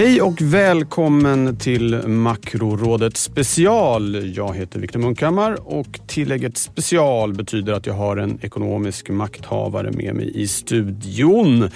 [0.00, 4.36] Hej och välkommen till Makrorådet special.
[4.36, 10.14] Jag heter Viktor Munkhammar och tillägget special betyder att jag har en ekonomisk makthavare med
[10.14, 11.70] mig i studion.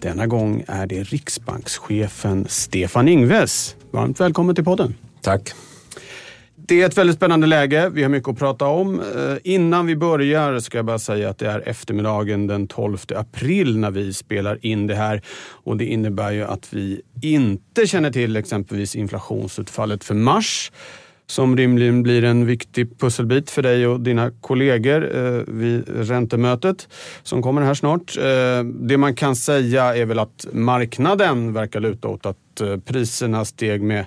[0.00, 3.76] Denna gång är det riksbankschefen Stefan Ingves.
[3.90, 4.94] Varmt välkommen till podden.
[5.20, 5.54] Tack.
[6.66, 7.88] Det är ett väldigt spännande läge.
[7.88, 9.00] Vi har mycket att prata om.
[9.00, 13.78] Eh, innan vi börjar ska jag bara säga att det är eftermiddagen den 12 april
[13.78, 15.22] när vi spelar in det här.
[15.64, 20.72] Och Det innebär ju att vi inte känner till exempelvis inflationsutfallet för mars
[21.26, 26.88] som rimligen blir en viktig pusselbit för dig och dina kollegor eh, vid räntemötet
[27.22, 28.16] som kommer här snart.
[28.16, 33.44] Eh, det man kan säga är väl att marknaden verkar luta åt att eh, priserna
[33.44, 34.06] steg med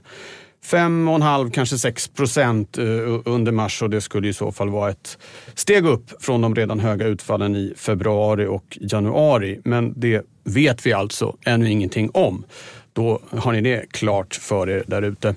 [0.72, 2.84] 5,5 kanske 6 procent eh,
[3.26, 5.18] under mars och det skulle i så fall vara ett
[5.54, 9.60] steg upp från de redan höga utfallen i februari och januari.
[9.64, 12.44] Men det vet vi alltså ännu ingenting om.
[12.94, 15.36] Då har ni det klart för er där ute.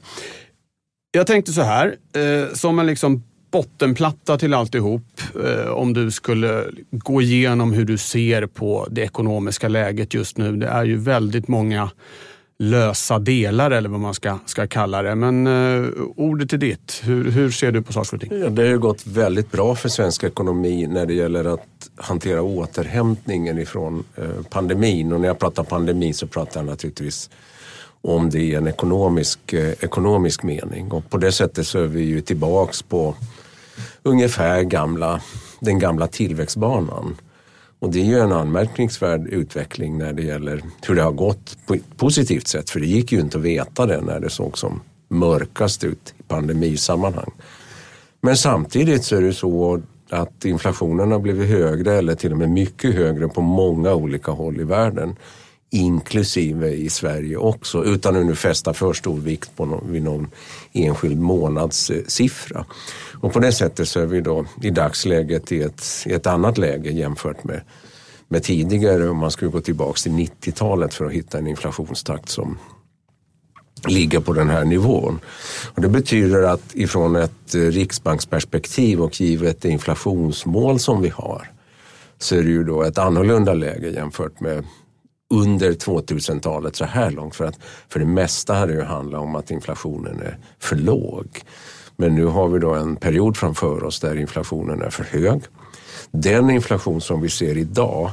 [1.13, 5.21] Jag tänkte så här, eh, som en liksom bottenplatta till alltihop.
[5.45, 10.57] Eh, om du skulle gå igenom hur du ser på det ekonomiska läget just nu.
[10.57, 11.91] Det är ju väldigt många
[12.63, 15.15] lösa delar eller vad man ska, ska kalla det.
[15.15, 17.01] Men eh, ordet är ditt.
[17.05, 18.41] Hur, hur ser du på saker och ting?
[18.41, 23.59] Ja, det har gått väldigt bra för svensk ekonomi när det gäller att hantera återhämtningen
[23.59, 25.13] ifrån eh, pandemin.
[25.13, 27.31] Och när jag pratar pandemi så pratar jag naturligtvis
[28.03, 30.93] om det i en ekonomisk, eh, ekonomisk mening.
[30.93, 33.15] Och på det sättet så är vi ju tillbaks på
[34.03, 35.21] ungefär gamla,
[35.61, 37.17] den gamla tillväxtbanan.
[37.81, 41.75] Och det är ju en anmärkningsvärd utveckling när det gäller hur det har gått på
[41.75, 42.71] ett positivt sätt.
[42.71, 46.23] För det gick ju inte att veta det när det såg som mörkast ut i
[46.23, 47.31] pandemisammanhang.
[48.21, 52.51] Men samtidigt så är det så att inflationen har blivit högre eller till och med
[52.51, 55.17] mycket högre på många olika håll i världen.
[55.73, 60.31] Inklusive i Sverige också utan att nu fästa för stor vikt på någon, vid någon
[60.73, 62.59] enskild månadssiffra.
[62.59, 66.27] Eh, och på det sättet så är vi då i dagsläget i ett, i ett
[66.27, 67.61] annat läge jämfört med,
[68.29, 72.59] med tidigare om man skulle gå tillbaks till 90-talet för att hitta en inflationstakt som
[73.89, 75.21] ligger på den här nivån.
[75.75, 81.51] Och det betyder att ifrån ett eh, riksbanksperspektiv och givet det inflationsmål som vi har
[82.19, 84.65] så är det ju då ett annorlunda läge jämfört med
[85.31, 87.37] under 2000-talet så här långt.
[87.37, 87.59] För att
[87.89, 91.41] för det mesta har det ju handlat om att inflationen är för låg.
[91.97, 95.43] Men nu har vi då en period framför oss där inflationen är för hög.
[96.11, 98.11] Den inflation som vi ser idag,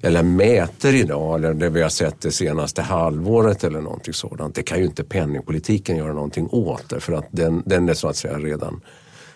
[0.00, 4.54] eller mäter idag, eller det vi har sett det senaste halvåret eller någonting sådant.
[4.54, 8.08] Det kan ju inte penningpolitiken göra någonting åt det för att den, den är så
[8.08, 8.80] att säga redan,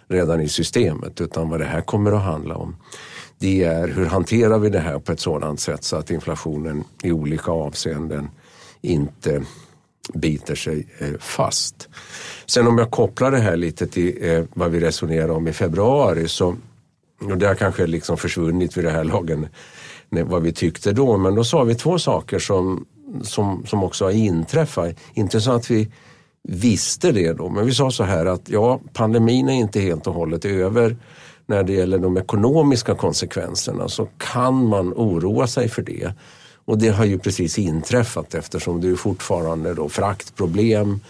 [0.09, 1.21] redan i systemet.
[1.21, 2.76] Utan vad det här kommer att handla om
[3.38, 7.12] det är hur hanterar vi det här på ett sådant sätt så att inflationen i
[7.12, 8.30] olika avseenden
[8.80, 9.42] inte
[10.14, 11.88] biter sig eh, fast.
[12.46, 16.28] Sen om jag kopplar det här lite till eh, vad vi resonerade om i februari
[16.28, 16.56] så
[17.20, 19.48] och det har kanske liksom försvunnit vid det här lagen
[20.10, 21.16] vad vi tyckte då.
[21.16, 22.86] Men då sa vi två saker som,
[23.22, 24.96] som, som också har inträffat.
[25.14, 25.88] Inte så att vi
[26.48, 30.14] visste det då, men vi sa så här att ja, pandemin är inte helt och
[30.14, 30.96] hållet över.
[31.46, 36.12] När det gäller de ekonomiska konsekvenserna så kan man oroa sig för det.
[36.64, 41.00] Och det har ju precis inträffat eftersom det är fortfarande då fraktproblem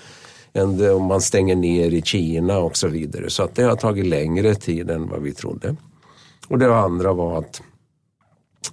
[0.97, 3.31] om man stänger ner i Kina och så vidare.
[3.31, 5.77] Så att det har tagit längre tid än vad vi trodde.
[6.49, 7.63] Och det andra var att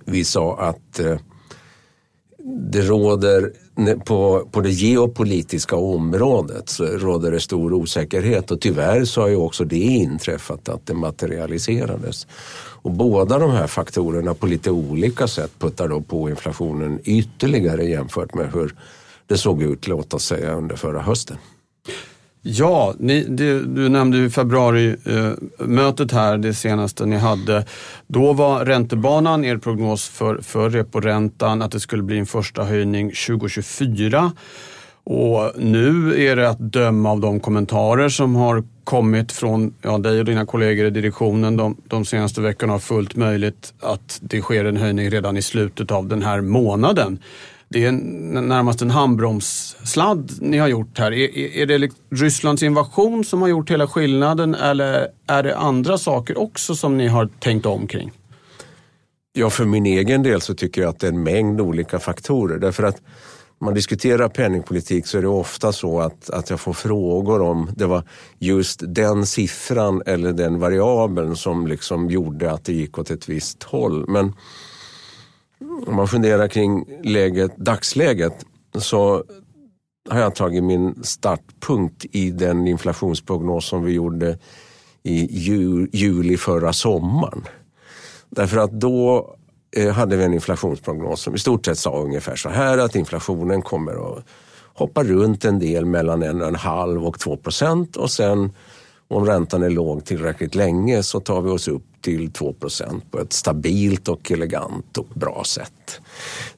[0.06, 1.18] vi sa att eh,
[2.46, 3.52] det råder
[4.06, 9.36] på, på det geopolitiska området så råder det stor osäkerhet och tyvärr så har ju
[9.36, 12.28] också det inträffat att det materialiserades.
[12.81, 18.34] Och båda de här faktorerna på lite olika sätt puttar då på inflationen ytterligare jämfört
[18.34, 18.75] med hur
[19.28, 21.38] det såg ut, låt oss säga, under förra hösten.
[22.45, 27.66] Ja, ni, det, du nämnde ju februarimötet eh, här, det senaste ni hade.
[28.07, 33.12] Då var räntebanan, er prognos för, för reporäntan, att det skulle bli en första höjning
[33.28, 34.31] 2024.
[35.06, 40.19] Och nu är det att döma av de kommentarer som har kommit från ja, dig
[40.19, 44.78] och dina kollegor i direktionen de, de senaste veckorna fullt möjligt att det sker en
[44.78, 47.19] höjning redan i slutet av den här månaden
[47.74, 47.92] det är
[48.42, 51.12] närmast en handbromssladd ni har gjort här.
[51.12, 56.38] Är, är det Rysslands invasion som har gjort hela skillnaden eller är det andra saker
[56.38, 58.12] också som ni har tänkt om kring?
[59.34, 62.58] Ja, för min egen del så tycker jag att det är en mängd olika faktorer.
[62.58, 63.02] Därför att
[63.60, 67.72] när man diskuterar penningpolitik så är det ofta så att, att jag får frågor om
[67.76, 68.04] det var
[68.40, 73.64] just den siffran eller den variabeln som liksom gjorde att det gick åt ett visst
[73.64, 74.06] håll.
[74.08, 74.34] Men
[75.88, 78.45] om man funderar kring läget, dagsläget
[78.75, 79.24] så
[80.10, 84.38] har jag tagit min startpunkt i den inflationsprognos som vi gjorde
[85.04, 85.27] i
[85.92, 87.44] juli förra sommaren.
[88.30, 89.36] Därför att då
[89.77, 93.62] eh, hade vi en inflationsprognos som i stort sett sa ungefär så här att inflationen
[93.62, 94.24] kommer att
[94.74, 98.51] hoppa runt en del mellan 1,5 och 2 procent och sen
[99.07, 103.34] om räntan är låg tillräckligt länge så tar vi oss upp till 2% på ett
[103.34, 106.02] stabilt och elegant och bra sätt.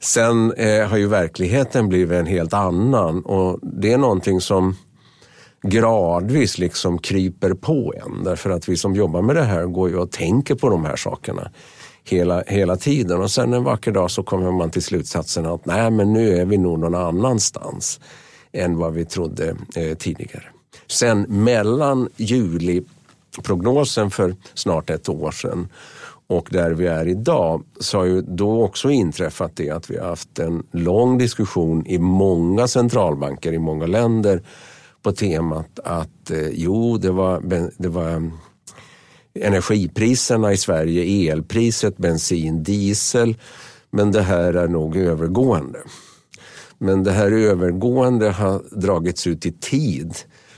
[0.00, 4.74] Sen eh, har ju verkligheten blivit en helt annan och det är någonting som
[5.62, 8.24] gradvis liksom kryper på en.
[8.24, 10.96] Därför att vi som jobbar med det här går ju och tänker på de här
[10.96, 11.50] sakerna
[12.04, 13.20] hela, hela tiden.
[13.20, 16.44] Och sen en vacker dag så kommer man till slutsatsen att nej men nu är
[16.44, 18.00] vi nog någon annanstans
[18.52, 20.44] än vad vi trodde eh, tidigare.
[20.86, 22.84] Sen mellan juli
[23.42, 25.68] prognosen för snart ett år sedan.
[26.28, 30.08] Och där vi är idag så har ju då också inträffat det att vi har
[30.08, 34.42] haft en lång diskussion i många centralbanker i många länder
[35.02, 37.40] på temat att eh, jo, det var,
[37.78, 38.32] det var mm,
[39.40, 43.36] energipriserna i Sverige, elpriset, bensin, diesel,
[43.90, 45.78] men det här är nog övergående.
[46.78, 50.14] Men det här övergående har dragits ut i tid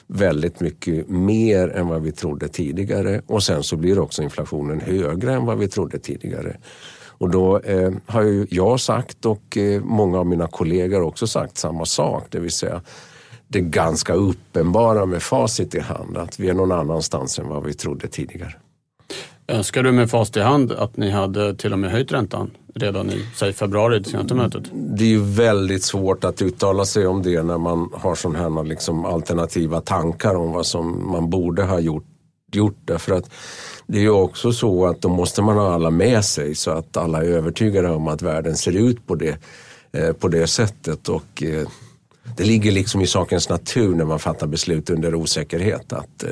[0.09, 5.35] väldigt mycket mer än vad vi trodde tidigare och sen så blir också inflationen högre
[5.35, 6.57] än vad vi trodde tidigare.
[7.19, 11.59] Och då eh, har ju jag sagt och eh, många av mina kollegor också sagt
[11.59, 12.83] samma sak, det vill säga
[13.49, 17.75] det ganska uppenbara med facit i hand att vi är någon annanstans än vad vi
[17.75, 18.55] trodde tidigare.
[19.51, 23.11] Önskar du med fast i hand att ni hade till och med höjt räntan redan
[23.11, 24.63] i säg, februari, det senaste mötet?
[24.73, 28.65] Det är ju väldigt svårt att uttala sig om det när man har sådana här
[28.65, 32.05] liksom alternativa tankar om vad som man borde ha gjort,
[32.53, 33.31] gjort därför att
[33.87, 36.97] det är ju också så att då måste man ha alla med sig så att
[36.97, 39.39] alla är övertygade om att världen ser ut på det,
[39.93, 41.09] eh, på det sättet.
[41.09, 41.69] Och, eh,
[42.37, 46.31] det ligger liksom i sakens natur när man fattar beslut under osäkerhet att eh,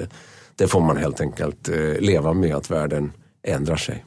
[0.56, 3.12] det får man helt enkelt eh, leva med att världen
[3.42, 4.04] ändrar sig.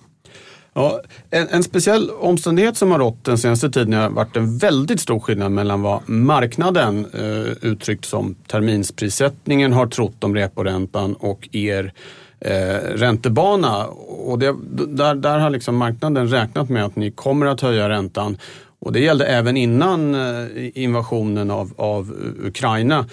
[0.73, 4.99] Ja, en, en, speciell omständighet som har rått den senaste tiden har varit en väldigt
[4.99, 11.93] stor skillnad mellan vad marknaden eh, uttryckt som terminsprissättningen har trott om reporäntan och er
[12.39, 13.85] eh, räntebana.
[13.87, 14.55] Och det,
[14.87, 18.37] där, där har liksom marknaden räknat med att ni kommer att höja räntan.
[18.79, 22.13] Och det gällde även innan eh, invasionen av, av
[22.43, 23.05] Ukraina.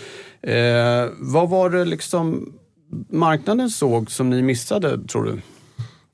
[0.43, 2.53] Eh, vad var det liksom
[3.09, 5.41] marknaden såg som ni missade, tror du?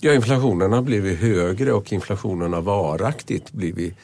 [0.00, 3.94] Ja, inflationen har blivit högre och inflationen har varaktigt blivit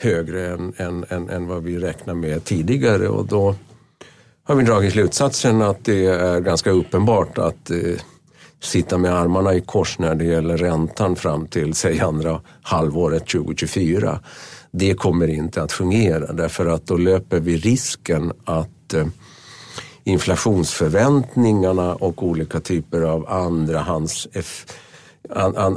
[0.00, 3.54] högre än, än, än, än vad vi räknade med tidigare och då
[4.44, 8.00] har vi dragit slutsatsen att det är ganska uppenbart att eh,
[8.60, 14.20] sitta med armarna i kors när det gäller räntan fram till säg andra halvåret 2024.
[14.70, 19.06] Det kommer inte att fungera därför att då löper vi risken att eh,
[20.08, 24.28] inflationsförväntningarna och olika typer av andrahands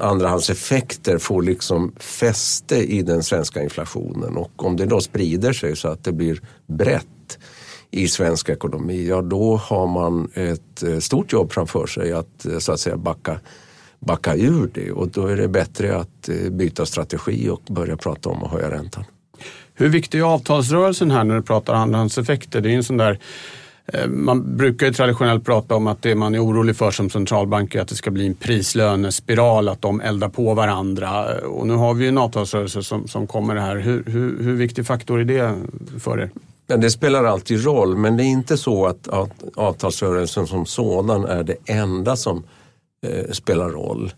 [0.01, 5.88] andrahandseffekter får liksom fäste i den svenska inflationen och om det då sprider sig så
[5.88, 7.39] att det blir brett
[7.91, 12.58] i svensk ekonomi, ja då har man ett eh, stort jobb framför sig att eh,
[12.58, 13.39] så att säga backa,
[14.00, 18.29] backa ur det och då är det bättre att eh, byta strategi och börja prata
[18.29, 19.03] om att höja räntan.
[19.74, 22.62] Hur viktig är avtalsrörelsen här när du pratar andrahandseffekter?
[22.62, 23.20] Det är en sån där
[23.86, 27.76] Eh, man brukar ju traditionellt prata om att det man är orolig för som centralbank
[27.76, 31.36] är att det ska bli en prislönespiral, att de eldar på varandra.
[31.36, 33.76] Eh, och nu har vi en avtalsrörelse som, som kommer här.
[33.76, 35.56] Hur, hur, hur viktig faktor är det
[36.00, 36.30] för er?
[36.68, 41.26] Ja, det spelar alltid roll, men det är inte så att, att avtalsrörelsen som sådan
[41.26, 42.44] är det enda som
[43.08, 44.14] eh, spelar roll.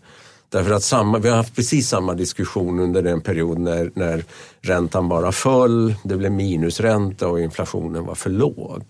[0.48, 4.24] Därför att samma, vi har haft precis samma diskussion under den period när, när
[4.60, 8.82] räntan bara föll, det blev minusränta och inflationen var för låg.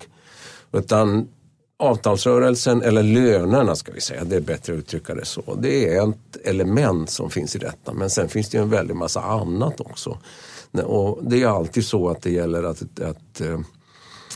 [0.75, 1.29] Utan
[1.77, 5.59] avtalsrörelsen, eller lönerna ska vi säga, det är bättre att uttrycka det så.
[5.59, 7.93] Det är ett element som finns i detta.
[7.93, 10.19] Men sen finns det en väldig massa annat också.
[10.85, 13.43] Och det är alltid så att det gäller att, att, att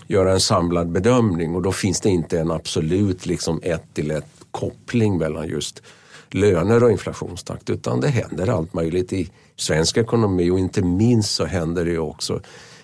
[0.07, 4.31] göra en samlad bedömning och då finns det inte en absolut liksom ett till ett
[4.51, 5.83] koppling mellan just
[6.31, 11.45] löner och inflationstakt utan det händer allt möjligt i svensk ekonomi och inte minst så
[11.45, 12.41] händer det också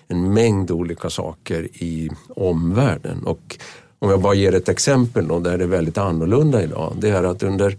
[0.07, 3.23] en mängd olika saker i omvärlden.
[3.23, 3.57] Och
[3.99, 6.93] om jag bara ger ett exempel då, där det är väldigt annorlunda idag.
[6.99, 7.77] Det är att under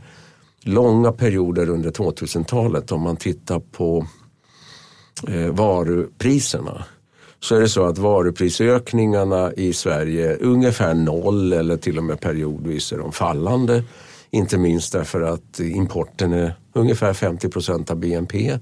[0.62, 4.06] långa perioder under 2000-talet om man tittar på
[5.28, 6.84] eh, varupriserna
[7.40, 12.20] så är det så att varuprisökningarna i Sverige är ungefär noll eller till och med
[12.20, 13.82] periodvis är de fallande.
[14.30, 18.58] Inte minst därför att importen är ungefär 50 procent av BNP.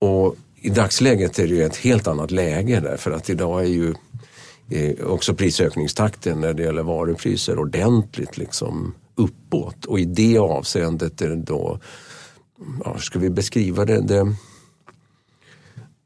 [0.00, 3.94] Och i dagsläget är det ju ett helt annat läge därför att idag är ju
[4.70, 9.84] eh, också prisökningstakten när det gäller varupriser ordentligt liksom uppåt.
[9.84, 11.80] Och i det avseendet är det då,
[12.84, 14.00] ja, hur ska vi beskriva det?
[14.00, 14.36] det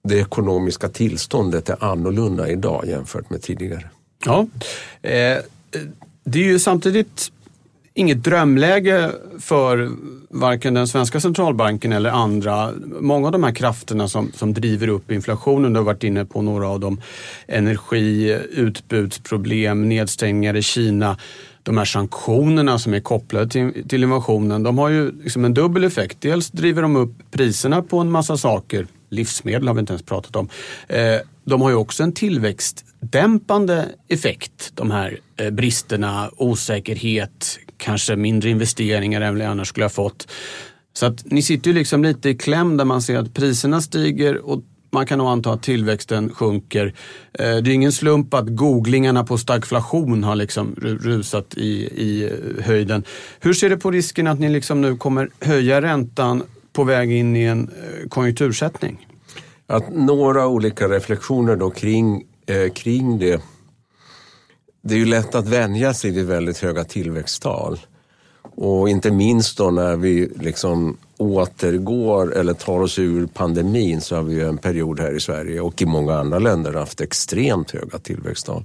[0.07, 3.91] det ekonomiska tillståndet är annorlunda idag jämfört med tidigare.
[4.25, 4.47] Ja,
[5.03, 5.39] eh,
[6.25, 7.33] det är ju samtidigt
[7.97, 9.91] inget drömläge för
[10.31, 12.73] varken den svenska centralbanken eller andra.
[13.01, 16.43] Många av de här krafterna som, som driver upp inflationen, du har varit inne på
[16.43, 17.01] några av dem.
[17.49, 21.19] Energi, utbudsproblem, nedstängningar i Kina.
[21.63, 25.85] De här sanktionerna som är kopplade till, till invasionen, de har ju liksom en dubbel
[25.85, 26.21] effekt.
[26.21, 30.37] Dels driver de upp priserna på en massa saker livsmedel har vi inte ens pratat
[30.37, 30.49] om.
[30.89, 34.73] Eh, de har ju också en tillväxtdämpande effekt.
[34.75, 40.29] De här eh, bristerna, osäkerhet, kanske mindre investeringar än vi annars skulle ha fått.
[40.93, 44.51] Så att ni sitter ju liksom lite i kläm där man ser att priserna stiger
[44.51, 46.87] och man kan nog anta att tillväxten sjunker.
[47.33, 52.31] Eh, det är ingen slump att googlingarna på stagflation har liksom rusat i, i
[52.63, 53.05] höjden.
[53.41, 56.43] Hur ser du på risken att ni liksom nu kommer höja räntan
[56.73, 59.07] på väg in i en eh, konjunktursättning?
[59.67, 63.43] Att några olika reflektioner då kring, eh, kring det.
[64.89, 67.79] Det är ju lätt att vänja sig vid väldigt höga tillväxttal.
[68.43, 74.23] Och inte minst då när vi liksom återgår eller tar oss ur pandemin så har
[74.23, 78.65] vi en period här i Sverige och i många andra länder haft extremt höga tillväxttal.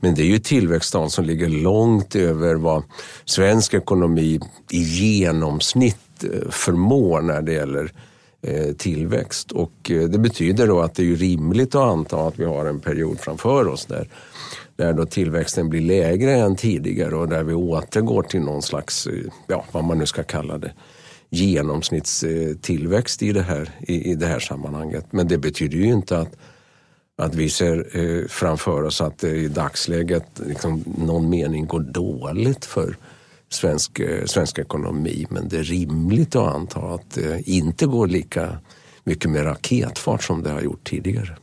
[0.00, 2.82] Men det är ju tillväxttal som ligger långt över vad
[3.24, 7.92] svensk ekonomi i genomsnitt eh, förmår när det gäller
[8.42, 9.52] eh, tillväxt.
[9.52, 12.80] Och eh, det betyder då att det är rimligt att anta att vi har en
[12.80, 14.08] period framför oss där,
[14.76, 19.14] där då tillväxten blir lägre än tidigare och där vi återgår till någon slags, eh,
[19.46, 20.72] ja vad man nu ska kalla det,
[21.30, 25.06] genomsnittstillväxt i det här, i, i det här sammanhanget.
[25.10, 26.36] Men det betyder ju inte att
[27.18, 32.64] att vi ser eh, framför oss att det i dagsläget liksom, någon mening går dåligt
[32.64, 32.96] för
[33.48, 35.26] svensk, eh, svensk ekonomi.
[35.30, 38.58] Men det är rimligt att anta att det inte går lika
[39.04, 41.36] mycket med raketfart som det har gjort tidigare.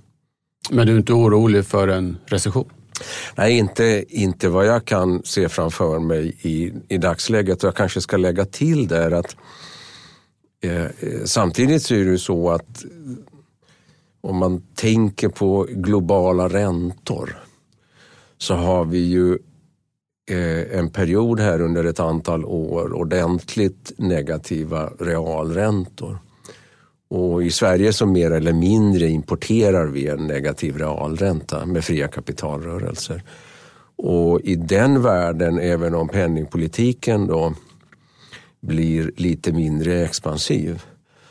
[0.71, 2.69] Men du är inte orolig för en recession?
[3.35, 7.63] Nej, inte, inte vad jag kan se framför mig i, i dagsläget.
[7.63, 9.35] Och jag kanske ska lägga till där att
[10.63, 10.89] eh, eh
[11.25, 12.89] samtidigt så är det så att eh,
[14.21, 17.37] om man tänker på globala räntor
[18.37, 19.37] så har vi ju
[20.29, 26.19] Eh, en period här under ett antal år ordentligt negativa realräntor.
[27.15, 33.23] Och i Sverige så mer eller mindre importerar vi en negativ realränta med fria kapitalrörelser.
[33.95, 37.53] Och i den världen, även om penningpolitiken då
[38.61, 40.81] blir lite mindre expansiv,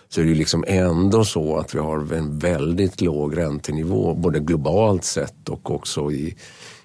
[0.09, 5.05] så är det liksom ändå så att vi har en väldigt låg räntenivå både globalt
[5.05, 6.37] sett och också i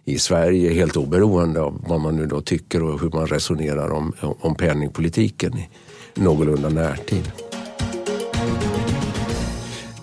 [0.06, 4.14] i Sverige helt oberoende av vad man nu då tycker och hur man resonerar om,
[4.22, 5.70] om penningpolitiken i
[6.16, 7.32] någorlunda närtid.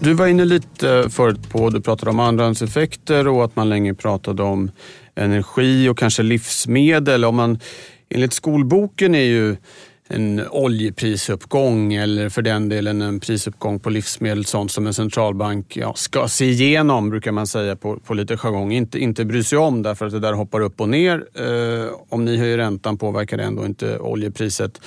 [0.04, 3.94] Du var inne lite eh, förut på, du pratade om andrahandseffekter och att man länge
[3.94, 4.70] pratade om
[5.14, 7.24] energi och kanske livsmedel.
[7.24, 7.58] Om man,
[8.08, 9.56] enligt skolboken är ju
[10.08, 15.94] en oljeprisuppgång eller för den delen en prisuppgång på livsmedel, sånt som en centralbank ja,
[15.94, 18.72] ska se igenom, brukar man säga på, på lite jargong.
[18.72, 21.24] Inte, inte bry sig om därför att det där hoppar upp och ner.
[21.34, 24.80] Eh, om ni höjer räntan påverkar det ändå inte oljepriset.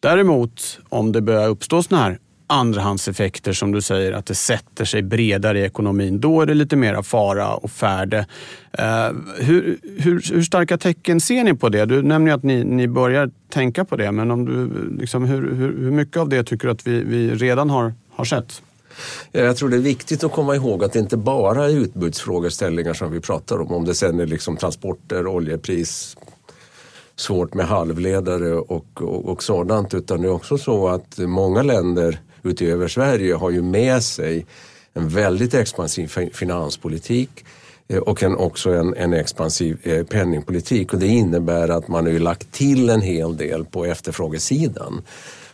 [0.00, 2.18] Däremot om det börjar uppstå såna här
[2.52, 6.20] andrahandseffekter som du säger, att det sätter sig bredare i ekonomin.
[6.20, 8.26] Då är det lite mera fara och färde.
[8.78, 11.84] Uh, hur, hur, hur, starka tecken ser ni på det?
[11.84, 15.78] Du nämner att ni, ni börjar tänka på det, men om du, liksom, hur, hur,
[15.78, 18.62] hur mycket av det tycker du att vi, vi redan har, har sett?
[19.32, 23.12] Jag tror det är viktigt att komma ihåg att det inte bara är utbudsfrågeställningar som
[23.12, 23.72] vi pratar om.
[23.72, 26.16] Om det sen är liksom transporter, oljepris,
[27.16, 29.94] svårt med halvledare och, och, och sådant.
[29.94, 34.46] Utan det är också så att många länder utöver Sverige har ju med sig
[34.94, 37.44] en väldigt expansiv finanspolitik
[37.88, 40.92] eh, och en, också en, en expansiv eh, penningpolitik.
[40.92, 45.02] Och det innebär att man har ju lagt till en hel del på efterfrågesidan.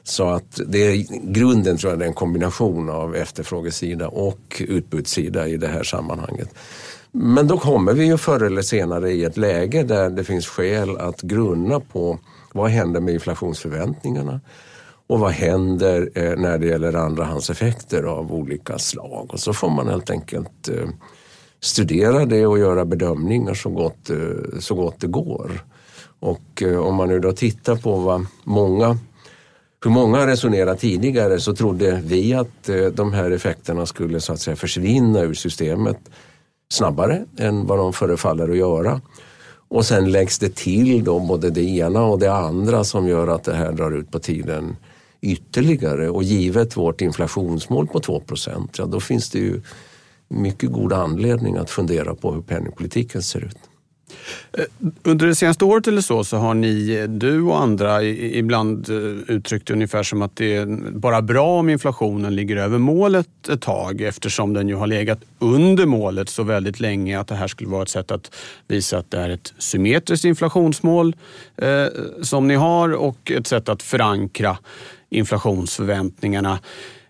[0.02, 5.56] Så att det är, grunden tror jag är en kombination av efterfrågesida och utbudssida i
[5.56, 6.54] det här sammanhanget.
[7.12, 10.96] Men då kommer vi ju förr eller senare i ett läge där det finns skäl
[10.96, 12.18] att grunna på
[12.52, 14.40] vad händer med inflationsförväntningarna
[15.08, 19.28] och vad händer eh, när det gäller andrahandseffekter av olika slag.
[19.32, 20.88] Och så får man helt enkelt eh,
[21.60, 25.64] studera det och göra bedömningar så gott, eh, så gott det går.
[26.20, 28.98] Och eh, om man nu då tittar på vad många
[29.84, 34.40] hur många resonerat tidigare så trodde vi att eh, de här effekterna skulle så att
[34.40, 35.98] säga försvinna ur systemet
[36.72, 39.00] snabbare än vad de förefaller att göra.
[39.68, 43.44] Och sen läggs det till då både det ena och det andra som gör att
[43.44, 44.76] det här drar ut på tiden
[45.20, 46.08] ytterligare.
[46.08, 48.22] Och givet vårt inflationsmål på 2
[48.78, 49.60] ja då finns det ju
[50.28, 53.58] mycket god anledning att fundera på hur penningpolitiken ser ut.
[54.52, 54.64] Eh,
[55.02, 59.70] under det senaste året eller så, så har ni, du och andra, ibland eh, uttryckt
[59.70, 64.54] ungefär som att det är bara bra om inflationen ligger över målet ett tag eftersom
[64.54, 67.88] den ju har legat under målet så väldigt länge att det här skulle vara ett
[67.88, 68.34] sätt att
[68.68, 71.16] visa att det är ett symmetriskt inflationsmål
[71.56, 71.86] eh,
[72.22, 74.58] som ni har och ett sätt att förankra
[75.10, 76.58] inflationsförväntningarna.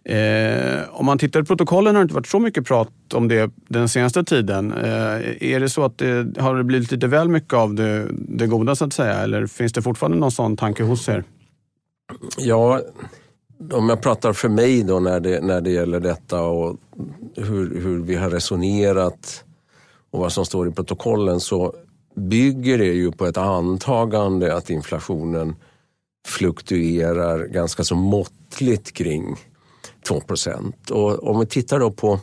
[0.05, 3.51] Eh, om man tittar i protokollen har det inte varit så mycket prat om det
[3.69, 4.73] den senaste tiden.
[4.73, 8.47] Eh, är det så att det har det blivit lite väl mycket av det, det
[8.47, 11.25] goda så att säga eller finns det fortfarande någon sån tanke hos er?
[12.39, 12.81] Ja,
[13.73, 16.77] om jag pratar för mig då när det, när det gäller detta och
[17.37, 19.45] hur, hur vi har resonerat
[20.11, 21.75] och vad som står i protokollen så
[22.15, 25.55] bygger det ju på ett antagande att inflationen
[26.29, 29.37] fluktuerar ganska så måttligt kring
[30.09, 32.21] 2% Och om vi tittar då på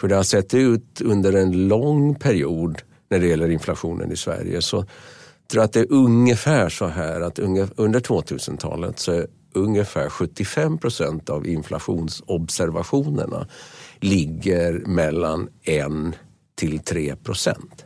[0.00, 4.62] hur det har sett ut under en lång period när det gäller inflationen i Sverige
[4.62, 4.84] så
[5.50, 10.78] tror jag att det är ungefär så här att under 2000-talet så är ungefär 75
[10.78, 13.46] procent av inflationsobservationerna
[14.00, 15.86] ligger mellan 1
[16.54, 17.84] till 3 procent.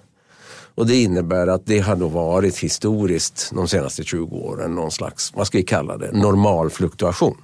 [0.74, 5.32] Och det innebär att det har då varit historiskt de senaste 20 åren någon slags,
[5.34, 7.36] vad ska vi kalla det, normal fluktuation.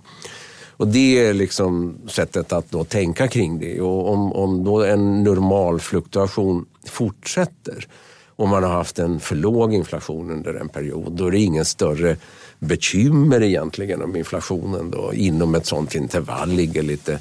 [0.80, 3.80] Och det är liksom sättet att då tänka kring det.
[3.80, 7.86] Och om, om då en normal fluktuation fortsätter
[8.26, 11.64] och man har haft en för låg inflation under en period, då är det ingen
[11.64, 12.16] större
[12.58, 17.20] bekymmer egentligen om inflationen då inom ett sånt intervall ligger lite,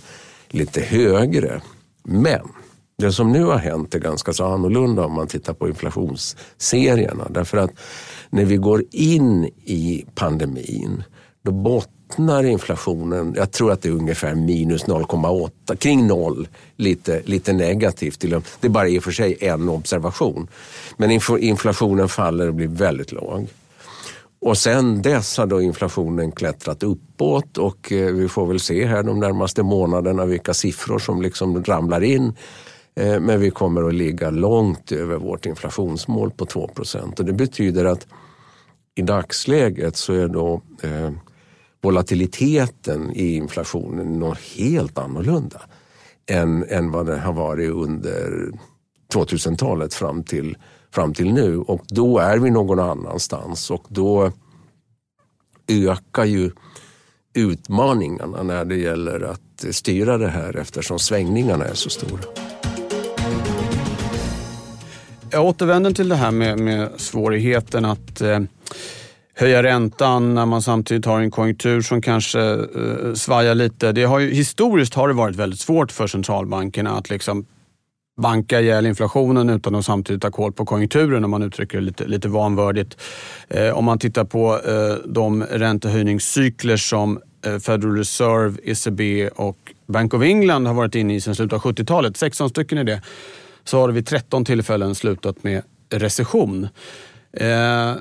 [0.50, 1.62] lite högre.
[2.04, 2.42] Men
[3.00, 7.28] det som nu har hänt är ganska så annorlunda om man tittar på inflationsserierna.
[7.30, 7.72] Därför att
[8.30, 11.04] när vi går in i pandemin,
[11.42, 17.54] då bottnar inflationen, jag tror att det är ungefär minus 0,8, kring noll, lite, lite
[17.54, 18.20] negativt.
[18.20, 20.48] Det är bara i och för sig en observation.
[20.98, 23.48] Men inflationen faller och blir väldigt låg.
[24.42, 29.04] Och sen dess har då inflationen klättrat uppåt och eh, vi får väl se här
[29.04, 32.34] de närmaste månaderna vilka siffror som liksom ramlar in.
[32.96, 36.70] Eh, men vi kommer att ligga långt över vårt inflationsmål på 2
[37.18, 38.08] och Det betyder att
[38.96, 41.12] i dagsläget så är då eh,
[41.82, 45.62] volatiliteten i inflationen något helt annorlunda
[46.30, 48.52] än, än vad den har varit under
[49.14, 50.58] 2000-talet fram till,
[50.92, 51.58] fram till nu.
[51.58, 54.32] Och då är vi någon annanstans och då
[55.68, 56.52] ökar ju
[57.34, 62.49] utmaningarna när det gäller att styra det här eftersom svängningarna är så stora.
[65.32, 68.40] Jag återvänder till det här med, med svårigheten att eh,
[69.36, 73.92] höja räntan när man samtidigt har en konjunktur som kanske eh, svajar lite.
[73.92, 77.46] Det har ju, historiskt har det varit väldigt svårt för centralbankerna att liksom
[78.22, 82.06] banka ihjäl inflationen utan att samtidigt ha koll på konjunkturen om man uttrycker det lite,
[82.06, 82.98] lite vanvördigt.
[83.50, 90.14] Eh, om man tittar på eh, de räntehöjningscykler som eh, Federal Reserve, ECB och Bank
[90.14, 93.02] of England har varit inne i sedan slutet av 70-talet, 16 stycken är det,
[93.70, 96.64] så har det vid 13 tillfällen slutat med recession.
[97.34, 97.96] Eh,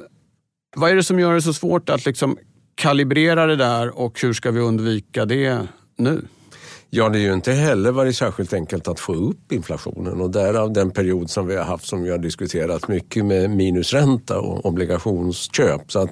[0.77, 2.39] vad är det som gör det så svårt att liksom
[2.75, 5.59] kalibrera det där och hur ska vi undvika det
[5.97, 6.25] nu?
[6.91, 10.73] Ja, det är ju inte heller varit särskilt enkelt att få upp inflationen och därav
[10.73, 15.93] den period som vi har haft som vi har diskuterat mycket med minusränta och obligationsköp.
[15.93, 16.11] Så att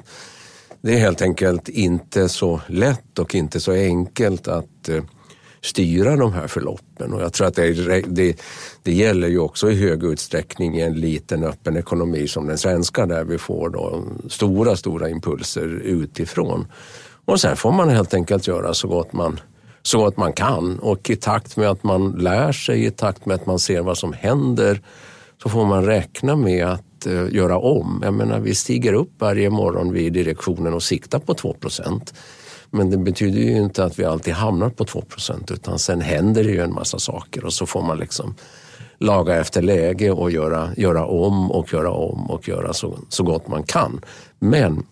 [0.80, 5.02] det är helt enkelt inte så lätt och inte så enkelt att eh,
[5.66, 7.12] styra de här förloppen.
[7.12, 8.40] Och jag tror att det, det,
[8.82, 13.06] det gäller ju också i hög utsträckning i en liten öppen ekonomi som den svenska
[13.06, 16.66] där vi får då stora, stora impulser utifrån.
[17.24, 19.40] Och sen får man helt enkelt göra så gott man,
[19.82, 23.34] så gott man kan och i takt med att man lär sig, i takt med
[23.34, 24.80] att man ser vad som händer
[25.42, 28.00] så får man räkna med att eh, göra om.
[28.04, 32.14] Jag menar, vi stiger upp varje morgon vid direktionen och siktar på 2 procent.
[32.70, 35.02] Men det betyder ju inte att vi alltid hamnar på 2
[35.50, 38.34] utan sen händer det ju en massa saker och så får man liksom
[38.98, 43.48] laga efter läge och göra, göra om och göra om och göra så, så gott
[43.48, 44.00] man kan.
[44.38, 44.82] Men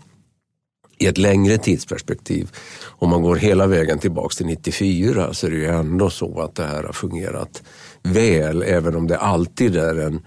[0.99, 2.51] i ett längre tidsperspektiv,
[2.87, 6.55] om man går hela vägen tillbaks till 94 så är det ju ändå så att
[6.55, 7.63] det här har fungerat
[8.03, 10.21] väl, även om det alltid är en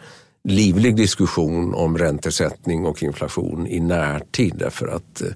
[0.44, 4.54] livlig diskussion om räntesättning och inflation i närtid.
[4.58, 5.28] Därför att eh,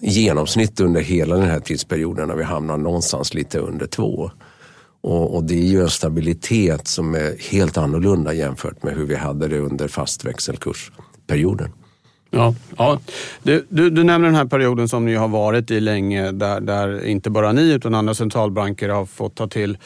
[0.00, 4.30] i genomsnitt under hela den här tidsperioden när vi hamnar någonstans lite under två.
[5.00, 9.16] Och, och, det är ju en stabilitet som är helt annorlunda jämfört med hur vi
[9.16, 11.72] hade det under fast växelkursperioden.
[12.30, 13.00] Ja, ja.
[13.42, 17.04] Du, du, du, nämner den här perioden som ni har varit i länge där, där
[17.04, 19.78] inte bara ni utan andra centralbanker har fått ta till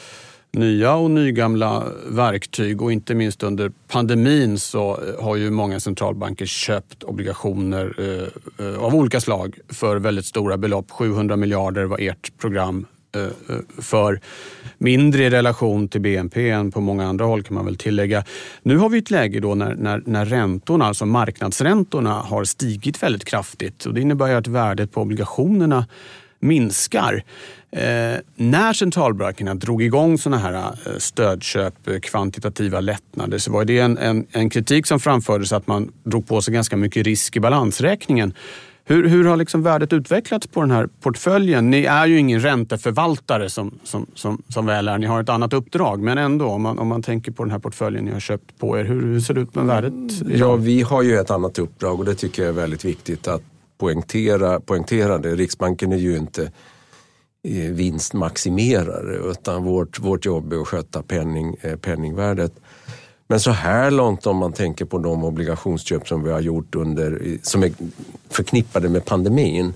[0.53, 6.45] nya och nygamla verktyg och inte minst under pandemin så eh, har ju många centralbanker
[6.45, 10.91] köpt obligationer eh, eh, av olika slag för väldigt stora belopp.
[10.91, 12.85] 700 miljarder var ert program
[13.77, 14.19] för
[14.77, 18.23] mindre i relation till BNP än på många andra håll kan man väl tillägga.
[18.63, 23.25] Nu har vi ett läge då när, när, när räntorna, alltså marknadsräntorna har stigit väldigt
[23.25, 25.85] kraftigt och det innebär ju att värdet på obligationerna
[26.39, 27.23] minskar.
[27.75, 33.79] Eh, när centralbankerna drog igång sådana här eh, stödköp, eh, kvantitativa lättnader, så var det
[33.79, 37.39] en, en, en kritik som framfördes att man drog på sig ganska mycket risk i
[37.39, 38.33] balansräkningen.
[38.85, 41.69] Hur, hur har liksom värdet utvecklats på den här portföljen?
[41.69, 44.97] Ni är ju ingen ränteförvaltare som, som, som, som väl är.
[44.97, 47.59] Ni har ett annat uppdrag, men ändå om man, om man tänker på den här
[47.59, 48.83] portföljen ni har köpt på er.
[48.83, 49.93] Hur, hur ser det ut med värdet?
[49.93, 53.27] Mm, ja, vi har ju ett annat uppdrag och det tycker jag är väldigt viktigt
[53.27, 53.41] att
[53.77, 55.35] poängtera, poängtera det.
[55.35, 56.51] Riksbanken är ju inte
[57.47, 62.53] Eh, vinstmaximerare utan vårt, vårt jobb är att sköta penning, eh, penningvärdet.
[63.27, 67.37] Men så här långt om man tänker på de obligationsköp som vi har gjort under,
[67.41, 67.71] som är
[68.29, 69.73] förknippade med pandemin.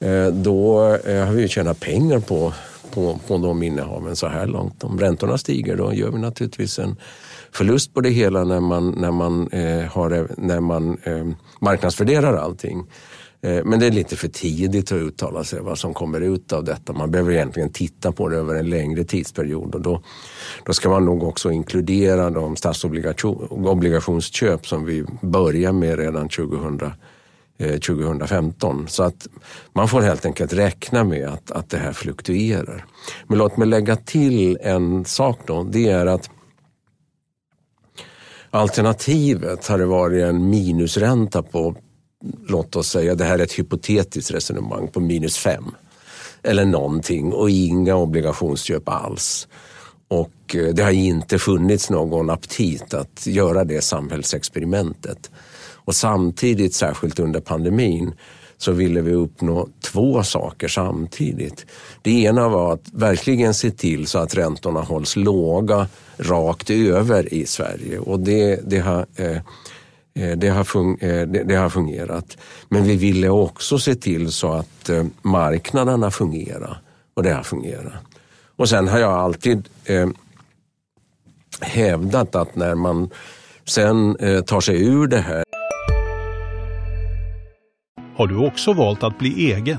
[0.00, 2.52] Eh, då har vi tjänat pengar på,
[2.90, 4.84] på, på de innehaven så här långt.
[4.84, 6.96] Om räntorna stiger då gör vi naturligtvis en
[7.52, 9.48] förlust på det hela när man, när man,
[9.90, 10.96] har, när man
[11.60, 12.84] marknadsvärderar allting.
[13.46, 16.64] Eh, men det är lite för tidigt att uttala sig vad som kommer ut av
[16.64, 16.92] detta.
[16.92, 20.02] Man behöver egentligen titta på det över en längre tidsperiod och då,
[20.64, 26.80] då ska man nog också inkludera de statsobligationsköp som vi börjar med redan 2000,
[27.58, 28.80] 2015.
[28.80, 29.26] Eh, Så att
[29.72, 32.84] man får helt enkelt räkna med att, att det här fluktuerar.
[33.26, 35.62] Men låt mig lägga till en sak då.
[35.62, 36.30] Det är att
[38.50, 41.76] alternativet hade varit en minusränta på
[42.48, 45.64] låt oss säga, det här är ett hypotetiskt resonemang, på minus fem.
[46.42, 49.48] Eller någonting och inga obligationsköp alls.
[50.08, 55.30] Och eh, det har inte funnits någon aptit att göra det samhällsexperimentet.
[55.72, 58.14] Och samtidigt, särskilt under pandemin,
[58.58, 61.66] så ville vi uppnå två saker samtidigt.
[62.02, 67.46] Det ena var att verkligen se till så att räntorna hålls låga rakt över i
[67.46, 67.98] Sverige.
[67.98, 69.38] Och det, det har Eh,
[70.16, 70.60] Eh, det har,
[71.04, 72.36] eh, det, har fungerat.
[72.68, 76.80] Men vi ville också se till så att eh, marknaderna fungerar
[77.14, 77.92] och det har fungerat.
[78.56, 80.08] Och sen har jag alltid eh,
[81.60, 83.10] hävdat att när man
[83.64, 85.44] sen eh, tar sig ur det här.
[88.16, 89.78] Har du också valt att bli egen?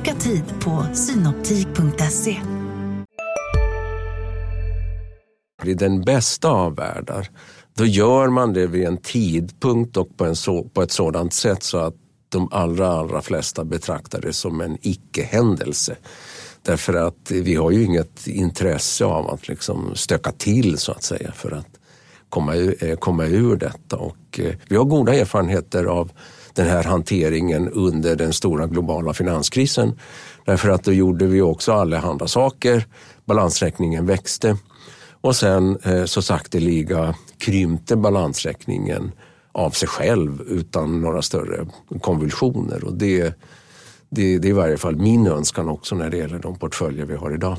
[0.00, 2.36] Boka tid på synoptik.se.
[5.64, 7.28] I den bästa av världar,
[7.74, 11.62] då gör man det vid en tidpunkt och på, en så, på ett sådant sätt
[11.62, 11.94] så att
[12.28, 15.96] de allra, allra flesta betraktar det som en icke-händelse.
[16.62, 21.32] Därför att vi har ju inget intresse av att liksom stöka till så att säga
[21.32, 21.68] för att
[22.28, 23.96] komma ur, komma ur detta.
[23.96, 26.12] Och eh, vi har goda erfarenheter av
[26.54, 29.98] den här hanteringen under den stora globala finanskrisen.
[30.44, 32.86] Därför att då gjorde vi också allehanda saker.
[33.24, 34.56] Balansräkningen växte
[35.20, 39.12] och sen eh, så sakteliga krympte balansräkningen
[39.52, 41.66] av sig själv utan några större
[42.00, 42.84] konvulsioner.
[42.84, 43.38] Och det,
[44.08, 47.14] det, det är i varje fall min önskan också när det gäller de portföljer vi
[47.14, 47.56] har idag.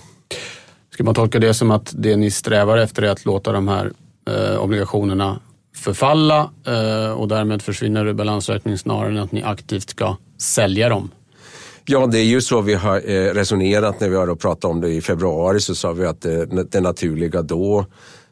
[0.94, 3.92] Ska man tolka det som att det ni strävar efter är att låta de här
[4.30, 5.40] eh, obligationerna
[5.82, 11.10] förfalla eh, och därmed försvinner ur balansräkningen snarare än att ni aktivt ska sälja dem?
[11.86, 14.90] Ja, det är ju så vi har eh, resonerat när vi har pratat om det
[14.90, 16.40] i februari så sa vi att eh,
[16.72, 17.86] det, naturliga då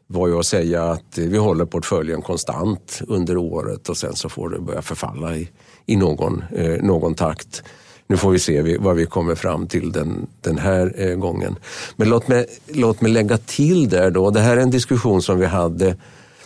[0.07, 4.49] var ju att säga att vi håller portföljen konstant under året och sen så får
[4.49, 5.49] det börja förfalla i,
[5.85, 7.63] i någon, eh, någon takt.
[8.07, 11.55] Nu får vi se vad vi kommer fram till den, den här eh, gången.
[11.95, 15.39] Men låt mig, låt mig lägga till där då, det här är en diskussion som
[15.39, 15.95] vi hade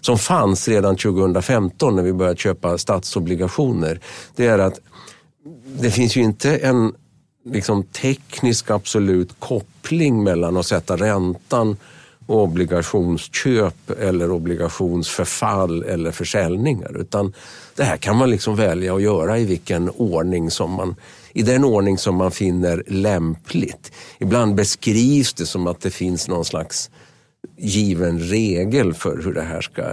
[0.06, 4.00] som fanns redan 2015 när vi började köpa statsobligationer.
[4.36, 4.80] Det är att
[5.80, 6.94] det finns ju inte en
[7.46, 11.78] liksom, teknisk absolut koppling mellan att sätta räntan
[12.26, 16.98] och obligationsköp eller obligationsförfall eller försäljningar.
[16.98, 17.34] Utan
[17.76, 20.96] det här kan man liksom välja att göra i vilken ordning som man
[21.34, 23.92] i den ordning som man finner lämpligt.
[24.20, 26.90] Ibland beskrivs det som att det finns någon slags
[27.58, 29.84] given regel för hur det här ska,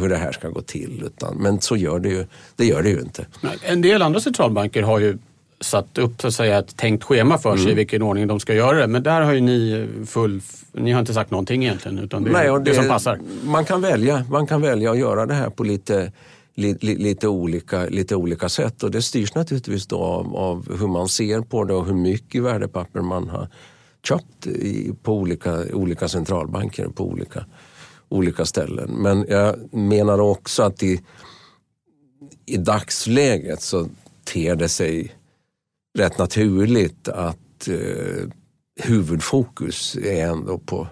[0.00, 1.02] hur det här ska gå till.
[1.06, 2.26] Utan, men så gör det ju,
[2.56, 3.26] det gör det ju inte.
[3.62, 5.18] En del andra centralbanker har ju
[5.60, 7.72] satt upp så att säga, ett tänkt schema för sig mm.
[7.72, 8.86] i vilken ordning de ska göra det.
[8.86, 10.40] Men där har ju ni full...
[10.72, 13.20] Ni har inte sagt någonting egentligen utan det är Nej, det, det, som passar.
[13.44, 16.12] Man kan, välja, man kan välja att göra det här på lite,
[16.54, 21.08] lite, lite, olika, lite olika sätt och det styrs naturligtvis då av, av hur man
[21.08, 23.48] ser på det och hur mycket värdepapper man har
[24.02, 27.44] köpt i, på olika, olika centralbanker på olika,
[28.08, 28.90] olika ställen.
[28.90, 31.00] Men jag menar också att i,
[32.46, 33.88] i dagsläget så
[34.24, 35.14] ter det sig
[35.98, 38.28] rätt naturligt att eh,
[38.80, 40.88] huvudfokus är ändå på,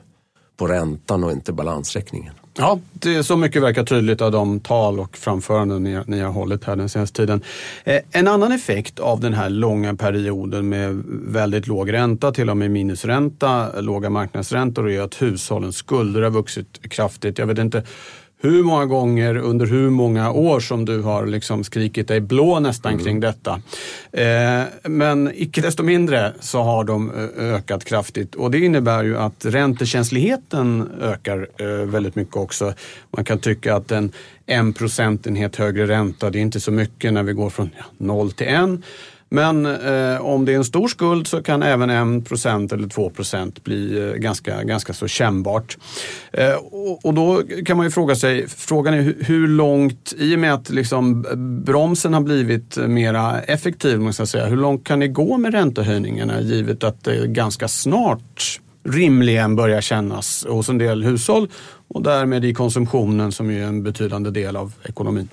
[0.56, 2.34] på räntan och inte balansräkningen.
[2.58, 6.32] Ja, det är så mycket verkar tydligt av de tal och framföranden ni, ni har
[6.32, 7.42] hållit här den senaste tiden.
[7.84, 12.56] Eh, en annan effekt av den här långa perioden med väldigt låg ränta, till och
[12.56, 17.38] med minusränta, låga marknadsräntor, är att hushållens skulder har vuxit kraftigt.
[17.38, 17.82] Jag vet inte
[18.42, 22.92] hur många gånger under hur många år som du har liksom skrikit dig blå nästan
[22.92, 23.04] mm.
[23.04, 23.60] kring detta.
[24.12, 29.18] Eh, men icke desto mindre så har de eh, ökat kraftigt och det innebär ju
[29.18, 32.72] att räntekänsligheten ökar eh, väldigt mycket också.
[33.10, 34.12] Man kan tycka att en
[34.46, 38.46] en procentenhet högre ränta, det är inte så mycket när vi går från 0 till
[38.46, 38.80] 1.
[39.28, 43.98] Men eh, om det är en stor skuld så kan även 1% eller 2% bli
[43.98, 45.76] eh, ganska, ganska så kännbart.
[46.32, 50.34] Eh, och, och, då kan man ju fråga sig, frågan är hur, hur långt, i
[50.34, 51.26] och med att liksom
[51.66, 56.40] bromsen har blivit mera effektiv, måste jag säga, hur långt kan det gå med räntehöjningarna
[56.40, 61.48] givet att det ganska snart rimligen börjar kännas hos en del hushåll
[61.88, 65.28] och därmed i konsumtionen som är en betydande del av ekonomin?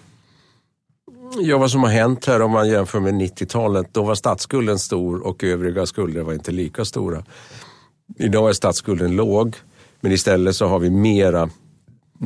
[1.39, 5.27] Ja, vad som har hänt här om man jämför med 90-talet, då var statsskulden stor
[5.27, 7.23] och övriga skulder var inte lika stora.
[8.17, 9.55] Idag är statsskulden låg,
[10.01, 11.49] men istället så har vi mera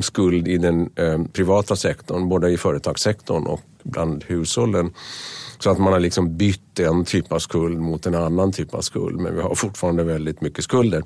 [0.00, 4.92] skuld i den eh, privata sektorn, både i företagssektorn och bland hushållen.
[5.58, 8.80] Så att man har liksom bytt en typ av skuld mot en annan typ av
[8.80, 11.02] skuld, men vi har fortfarande väldigt mycket skulder.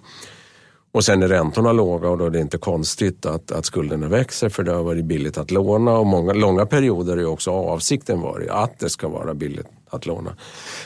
[0.95, 4.49] Och sen är räntorna låga och då är det inte konstigt att, att skulderna växer
[4.49, 8.51] för det har varit billigt att låna och många långa perioder är också avsikten varit
[8.51, 10.37] att det ska vara billigt att låna.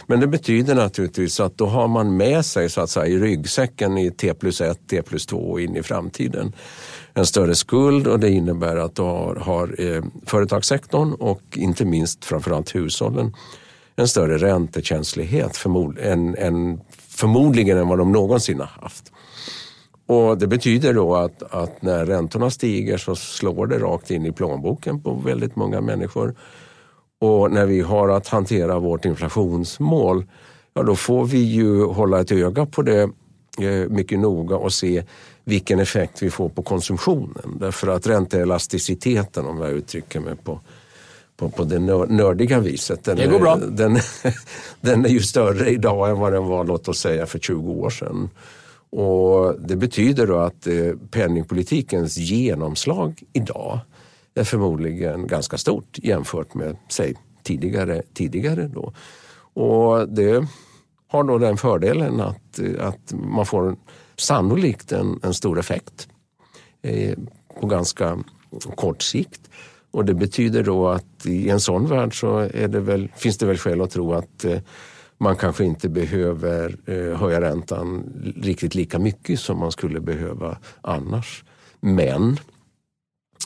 [0.06, 3.98] Men det betyder naturligtvis att då har man med sig så att säga i ryggsäcken
[3.98, 6.52] i T plus 1, T plus 2 och in i framtiden
[7.14, 12.24] en större skuld och det innebär att du har, har eh, företagssektorn och inte minst
[12.24, 13.34] framförallt hushållen
[13.96, 19.12] en större räntekänslighet förmod, en, en, förmodligen än vad de någonsin har haft.
[20.06, 24.32] Och Det betyder då att, att, när räntorna stiger så slår det rakt in i
[24.32, 26.34] plånboken på väldigt många människor.
[27.20, 30.24] Och när vi har att hantera vårt inflationsmål,
[30.74, 33.02] ja då får vi ju hålla ett öga på det
[33.60, 35.04] eh, mycket noga och se
[35.44, 37.56] vilken effekt vi får på konsumtionen.
[37.60, 40.60] Därför att ränteelasticiteten, om jag uttrycker mig på,
[41.36, 43.04] på, på det nördiga viset.
[43.04, 43.56] Den det går bra.
[43.56, 43.98] Är, den,
[44.80, 47.90] den är ju större idag än vad den var, låt oss säga, för 20 år
[47.90, 48.30] sedan.
[48.96, 53.80] Och det betyder då att eh, penningpolitikens genomslag idag
[54.34, 58.92] är förmodligen ganska stort jämfört med, säg, tidigare, tidigare då.
[59.62, 60.46] Och det
[61.08, 63.76] har då den fördelen att, eh, att man får
[64.16, 66.08] sannolikt en, en stor effekt
[66.82, 67.18] eh,
[67.60, 68.18] på ganska
[68.76, 69.50] kort sikt.
[69.90, 73.46] Och det betyder då att i en sån värld så är det väl, finns det
[73.46, 74.58] väl skäl att tro att eh,
[75.18, 81.44] man kanske inte behöver eh, höja räntan riktigt lika mycket som man skulle behöva annars.
[81.80, 82.38] Men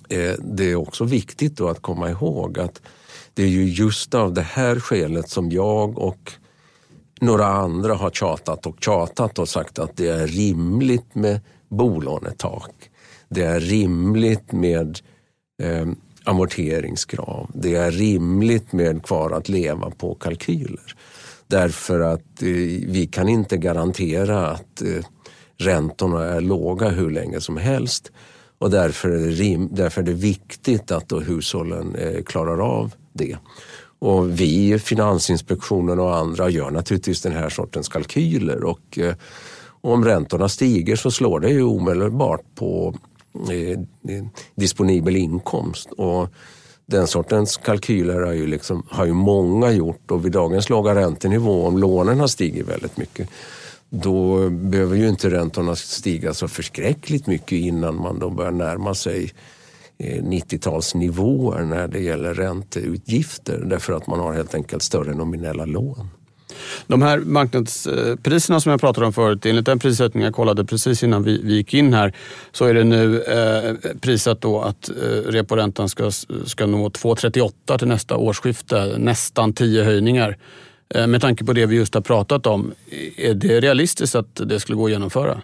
[0.09, 2.83] eh, det är också viktigt då att komma ihåg att
[3.35, 6.33] det är ju just av det här skälet som jag och
[7.21, 12.91] några andra har tjatat och tjatat och sagt att det är rimligt med bolånetak.
[13.29, 14.99] Det är rimligt med
[15.63, 15.87] eh,
[16.25, 17.51] amorteringskrav.
[17.55, 20.95] Det är rimligt med kvar att leva på kalkyler.
[21.51, 22.49] Därför att eh,
[22.87, 25.05] vi kan inte garantera att eh,
[25.57, 28.13] räntorna är låga hur länge som helst.
[28.59, 32.95] Och därför är det, rim, därför är det viktigt att då hushållen eh, klarar av
[33.13, 33.37] det.
[33.99, 39.15] Och vi, Finansinspektionen och andra gör naturligtvis den här sortens kalkyler och eh,
[39.81, 42.95] om räntorna stiger så slår det ju omedelbart på
[43.51, 43.71] eh,
[44.15, 45.93] eh disponibel inkomst.
[45.93, 46.29] Och
[46.90, 51.66] den sortens kalkyler har ju, liksom, har ju många gjort och vid dagens låga räntenivå,
[51.66, 53.29] om lånen har stigit väldigt mycket,
[53.90, 59.33] då behöver ju inte räntorna stiga så förskräckligt mycket innan man då börjar närma sig
[59.98, 66.09] eh, 90-talsnivåer när det gäller ränteutgifter därför att man har helt enkelt större nominella lån.
[66.87, 71.23] De här marknadspriserna som jag pratade om förut, enligt den prissättning jag kollade precis innan
[71.23, 72.12] vi, vi gick in här,
[72.53, 74.94] så är det nu eh, prisat då att eh,
[75.27, 76.11] reporäntan ska,
[76.46, 80.37] ska nå 2,38 till nästa årsskifte, nästan 10 höjningar.
[80.94, 82.73] Eh, med tanke på det vi just har pratat om,
[83.16, 85.42] är det realistiskt att det skulle gå att genomföra?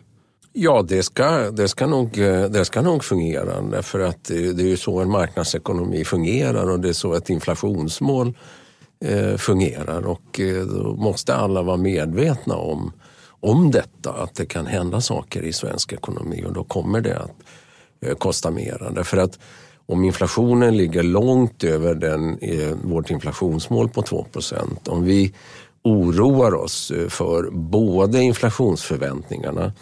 [0.53, 4.69] Ja, det ska, det, ska nog, eh, det ska nog fungera för att det är
[4.69, 8.35] ju så en marknadsekonomi fungerar och det är så ett inflationsmål
[9.01, 12.93] Eh, fungerar och eh, då måste alla vara medvetna om,
[13.29, 17.35] om detta, att det kan hända saker i svensk ekonomi och då kommer det att
[18.01, 18.91] eh, kosta mer.
[18.95, 19.39] Därför att
[19.87, 22.39] om inflationen ligger långt över den,
[22.83, 25.35] vårt inflationsmål på 2% om vi
[25.83, 29.73] oroar oss för både inflationsförväntningarna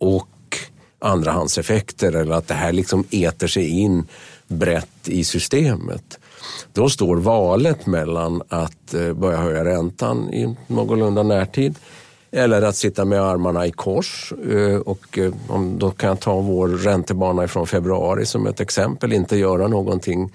[0.00, 0.58] och
[0.98, 4.06] andrahandseffekter eller att det här liksom äter sig in
[4.48, 6.18] brett i systemet.
[6.72, 11.74] Då står valet mellan att eh, börja höja räntan i någorlunda närtid
[12.30, 14.32] eller att sitta med armarna i kors.
[14.50, 15.32] Eh, och eh,
[15.76, 20.32] då kan jag ta vår räntebana från februari som ett exempel, inte göra någonting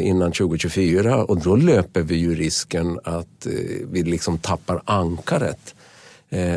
[0.00, 3.46] innan 2024 och då löper vi ju risken att
[3.90, 5.74] vi liksom tappar ankaret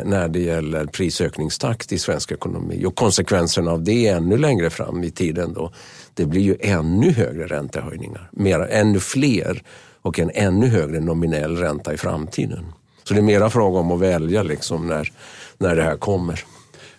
[0.04, 5.10] när det gäller prisökningstakt i svensk ekonomi och konsekvenserna av det ännu längre fram i
[5.10, 5.72] tiden då
[6.20, 8.30] det blir ju ännu högre räntehöjningar.
[8.32, 9.62] Mera, ännu fler
[10.02, 12.64] och en ännu högre nominell ränta i framtiden.
[13.04, 15.12] Så det är mera fråga om att välja liksom när,
[15.58, 16.44] när det här kommer.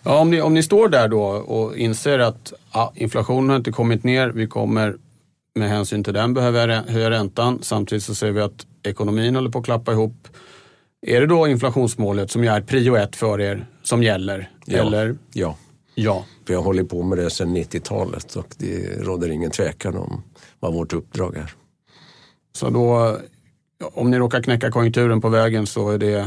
[0.02, 3.72] Ja, om, ni, om ni står där då och inser att ja, inflationen har inte
[3.72, 4.96] kommit ner, vi kommer
[5.54, 7.58] med hänsyn till den behöva höja räntan.
[7.62, 10.28] Samtidigt så ser vi att ekonomin håller på att klappa ihop.
[11.06, 14.50] Är det då inflationsmålet som är prio ett för er som gäller?
[14.66, 14.78] Ja.
[14.78, 15.16] Eller?
[15.32, 15.56] ja.
[15.94, 16.24] Ja.
[16.52, 20.22] Jag har hållit på med det sedan 90-talet och det råder ingen tvekan om
[20.60, 21.54] vad vårt uppdrag är.
[22.52, 23.16] Så då,
[23.94, 26.26] om ni råkar knäcka konjunkturen på vägen så är det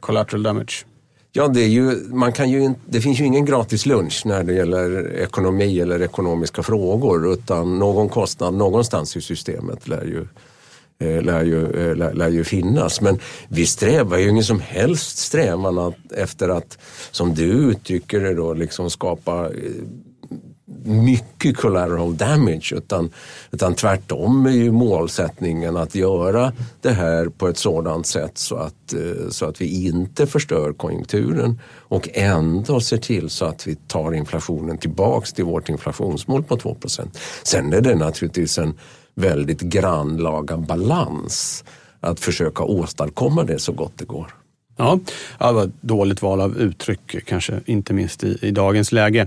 [0.00, 0.84] collateral damage?
[1.32, 4.52] Ja, det, är ju, man kan ju, det finns ju ingen gratis lunch när det
[4.52, 10.26] gäller ekonomi eller ekonomiska frågor utan någon kostnad någonstans i systemet lär ju
[11.00, 13.00] Eh, lär ju, eh, lär, lär, ju finnas.
[13.00, 16.78] Men vi strävar ju ingen som helst strävan att, efter att,
[17.10, 19.52] som du uttrycker det då, liksom skapa eh,
[20.84, 23.10] mycket collateral damage utan,
[23.50, 28.94] utan tvärtom är ju målsättningen att göra det här på ett sådant sätt så att,
[29.30, 34.78] så att vi inte förstör konjunkturen och ändå ser till så att vi tar inflationen
[34.78, 37.08] tillbaks till vårt inflationsmål på 2%
[37.42, 38.74] Sen är det naturligtvis en
[39.18, 41.64] väldigt grannlaga balans
[42.00, 44.34] att försöka åstadkomma det så gott det går.
[44.76, 44.98] Ja,
[45.38, 49.26] det var ett dåligt val av uttryck, kanske inte minst i, i dagens läge.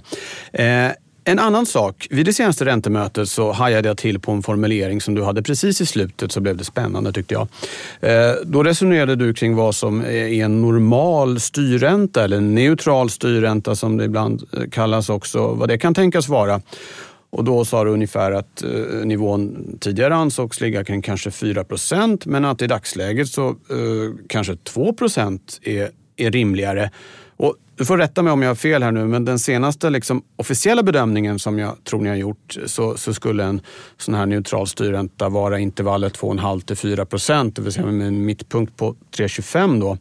[0.54, 0.92] Eh,
[1.24, 5.16] en annan sak, vid det senaste räntemötet så hajade jag till på en formulering som
[5.16, 7.48] du hade precis i slutet så blev det spännande tyckte jag.
[8.02, 13.98] Eh, då resonerade du kring vad som är en normal styrränta eller neutral styrränta som
[13.98, 16.62] det ibland eh, kallas också, vad det kan tänkas vara.
[17.32, 18.70] Och då sa du ungefär att eh,
[19.06, 23.56] nivån tidigare ansågs ligga kring kanske 4 procent men att i dagsläget så eh,
[24.30, 26.92] kanske 2 procent är, är rimligare.
[27.38, 30.24] Och du får rätta mig om jag har fel här nu, men den senaste liksom,
[30.36, 33.62] officiella bedömningen som jag tror ni har gjort så, så skulle en
[33.98, 38.26] sån här neutral styrränta vara intervallet 2,5 till 4 procent, det vill säga med en
[38.26, 39.98] mittpunkt på 3,25 då.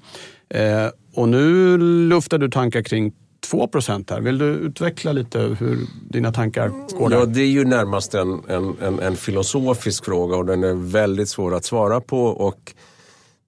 [0.59, 3.12] Eh, och nu luftar du tankar kring
[3.51, 4.21] 2 procent här.
[4.21, 5.79] Vill du utveckla lite hur
[6.11, 7.17] dina tankar går där?
[7.17, 11.29] Ja, det är ju närmast en, en, en, en filosofisk fråga och den är väldigt
[11.29, 12.25] svår att svara på.
[12.25, 12.75] och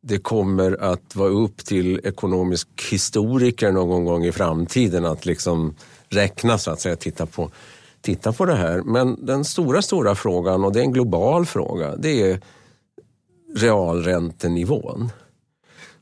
[0.05, 5.75] det kommer att vara upp till ekonomisk historiker någon gång i framtiden att liksom
[6.09, 7.51] räkna så att säga, titta på,
[8.01, 8.83] titta på det här.
[8.83, 12.41] Men den stora, stora frågan, och det är en global fråga, det är
[13.57, 15.11] realräntenivån.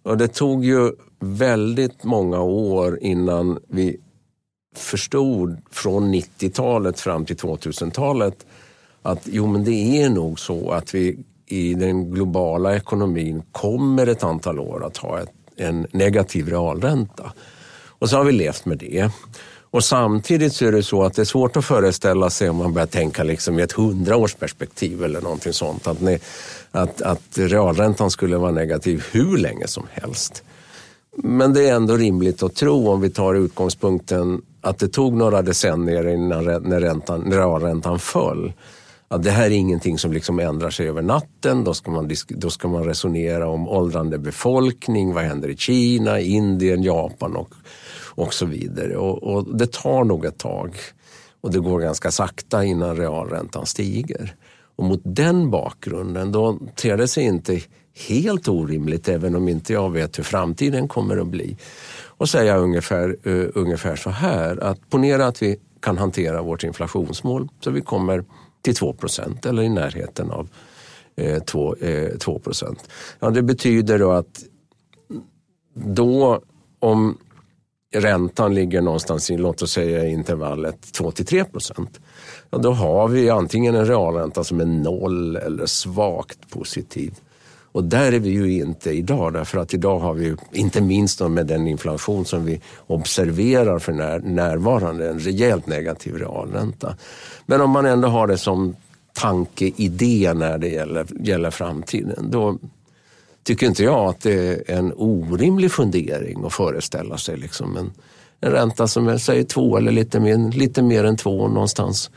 [0.02, 3.96] Och det tog ju väldigt många år innan vi
[4.76, 8.46] förstod från 90-talet fram till 2000-talet
[9.02, 14.24] att jo men det är nog så att vi i den globala ekonomin kommer ett
[14.24, 17.32] antal år att ha ett, en negativ realränta.
[17.86, 19.10] Och så har vi levt med det.
[19.70, 22.72] Och samtidigt så är det så att det är svårt att föreställa sig om man
[22.72, 25.86] börjar tänka liksom i ett hundraårsperspektiv eller någonting sånt.
[25.86, 26.18] Att, ni,
[26.70, 30.42] att, att realräntan skulle vara negativ hur länge som helst.
[31.16, 35.42] Men det är ändå rimligt att tro om vi tar utgångspunkten att det tog några
[35.42, 38.52] decennier innan när, räntan, realräntan föll.
[39.08, 41.64] Att det här är ingenting som liksom ändrar sig över natten.
[41.64, 46.82] Då ska, man, då ska man resonera om åldrande befolkning, vad händer i Kina, Indien,
[46.82, 47.50] Japan och,
[48.20, 48.96] och så vidare.
[48.96, 50.76] Och, och det tar nog ett tag
[51.40, 54.34] och det går ganska sakta innan realräntan stiger.
[54.76, 57.60] Och mot den bakgrunden då ter det sig inte
[58.08, 61.56] helt orimligt, även om inte jag vet hur framtiden kommer att bli.
[62.04, 67.48] Och säga ungefär, uh, ungefär så här, att ponera att vi kan hantera vårt inflationsmål
[67.60, 68.24] så vi kommer
[68.62, 70.48] till 2% eller i närheten av
[71.16, 72.40] eh, 2, eh, 2
[73.20, 74.44] Ja, det betyder då att
[75.74, 76.42] då
[76.78, 77.18] om
[77.94, 82.00] räntan ligger någonstans i, låt oss säga intervallet 2 till 3 procent,
[82.50, 87.14] ja, då har vi antingen en realränta som är noll eller svagt positiv.
[87.72, 91.46] Och där är vi ju inte idag därför att idag har vi, inte minst med
[91.46, 96.96] den inflation som vi observerar för när, närvarande, en rejält negativ realränta.
[97.46, 98.76] Men om man ändå har det som
[99.12, 102.58] tankeidé när det gäller, gäller framtiden, då
[103.50, 107.92] tycker inte jag att det är en orimlig fundering att föreställa sig liksom en,
[108.40, 112.10] en ränta som är, säg två eller lite mer, lite mer än två någonstans,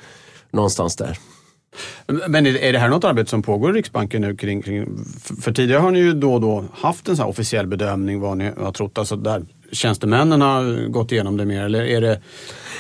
[0.52, 1.18] någonstans där.
[2.28, 5.06] Men är det här något arbete som pågår i Riksbanken nu kring, kring
[5.42, 8.52] för tidigare har ni ju då och då haft en sån officiell bedömning vad ni
[8.58, 12.22] har trott, alltså där tjänstemännen har gått igenom det mer eller är det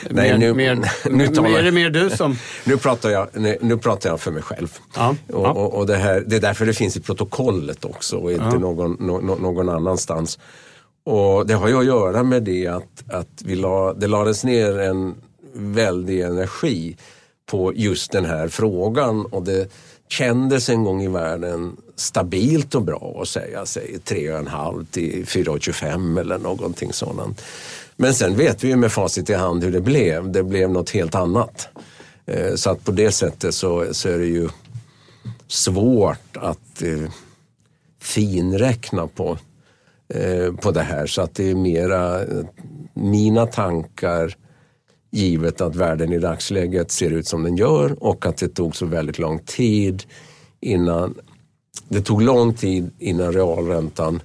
[0.10, 2.36] Nej, mer, nu, mer, nu talar, är det mer du som...
[2.64, 3.28] nu, pratar jag,
[3.62, 4.78] nu pratar jag för mig själv.
[4.96, 5.52] Ja, och, ja.
[5.52, 8.58] och, och det, här, det är därför det finns i protokollet också och inte ja.
[8.58, 10.39] någon, no, någon annanstans.
[11.06, 14.80] Och det har ju att göra med det att, att vi la, det lades ner
[14.80, 15.16] en
[15.54, 16.98] väldig energi
[17.46, 19.74] på just den här frågan och det
[20.10, 26.38] kändes en gång i världen stabilt och bra att säga sig 3,5 till 4,25 eller
[26.38, 27.41] någonting sådant.
[27.96, 30.32] Men sen vet vi ju med facit i hand hur det blev.
[30.32, 31.68] Det blev något helt annat.
[32.26, 34.50] Eh, så att på det sättet så, så är det ju
[35.48, 37.10] svårt att eh,
[38.02, 39.38] finräkna på,
[40.14, 41.08] eh, på det här.
[41.08, 42.46] Så att det är mera eh,
[42.94, 44.36] mina tankar
[45.12, 48.86] givet att världen i dagsläget ser ut som den gör och att det tog så
[48.86, 50.04] väldigt lång tid
[50.62, 51.16] innan
[51.89, 54.21] det tog lång tid innan realräntan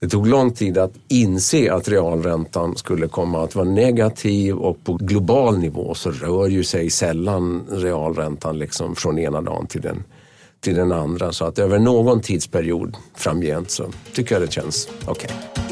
[0.00, 4.94] det tog lång tid att inse att realräntan skulle komma att vara negativ och på
[4.94, 10.04] global nivå så rör ju sig sällan realräntan liksom från ena dagen till den,
[10.60, 11.32] till den andra.
[11.32, 15.30] Så att över någon tidsperiod framgent så tycker jag det känns okej.
[15.54, 15.69] Okay.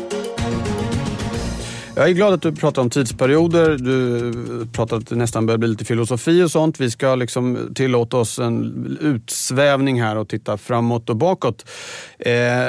[1.98, 3.78] Jag är glad att du pratar om tidsperioder.
[3.78, 6.80] Du pratar att det nästan börjar bli lite filosofi och sånt.
[6.80, 11.70] Vi ska liksom tillåta oss en utsvävning här och titta framåt och bakåt.
[12.18, 12.66] Eh,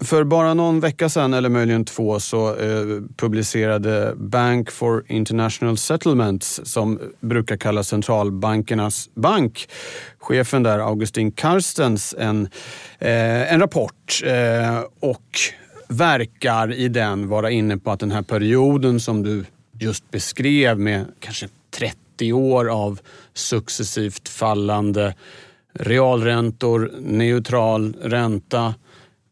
[0.00, 6.60] för bara någon vecka sedan, eller möjligen två, så eh, publicerade Bank for International Settlements,
[6.64, 9.68] som brukar kallas centralbankernas bank,
[10.18, 12.48] chefen där, Augustin Karstens, en,
[12.98, 14.22] eh, en rapport.
[14.24, 15.38] Eh, och
[15.92, 19.44] verkar i den vara inne på att den här perioden som du
[19.78, 23.00] just beskrev med kanske 30 år av
[23.34, 25.14] successivt fallande
[25.72, 28.74] realräntor, neutral ränta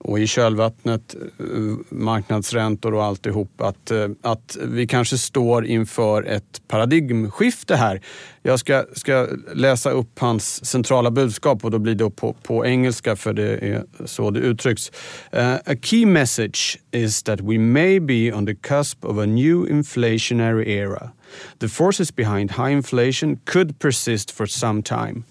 [0.05, 1.47] och i kölvattnet eh,
[1.89, 8.01] marknadsräntor och alltihop att, eh, att vi kanske står inför ett paradigmskifte här.
[8.43, 13.17] Jag ska, ska läsa upp hans centrala budskap och då blir det på, på engelska
[13.17, 14.91] för det är så det uttrycks.
[15.35, 19.69] Uh, a key message is that we may be on the cusp of a new
[19.69, 21.11] inflationary era.
[21.59, 25.25] The forces behind high inflation could persist for some time.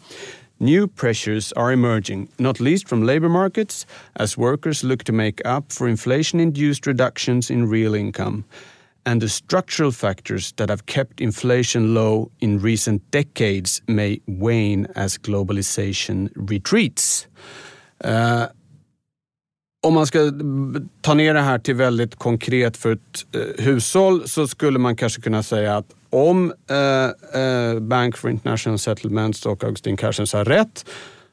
[0.60, 3.86] New pressures are emerging, not least from labor markets,
[4.18, 8.44] as workers look to make up for inflation induced reductions in real income.
[9.06, 15.18] And the structural factors that have kept inflation low in recent decades may wane as
[15.18, 17.28] globalization retreats.
[18.04, 18.48] Uh,
[19.82, 20.32] om man ska
[21.02, 25.22] ta ner det här till väldigt konkret för ett eh, hushåll så skulle man kanske
[25.22, 30.86] kunna säga att om eh, eh, Bank for International Settlements och Augustin Carstens har rätt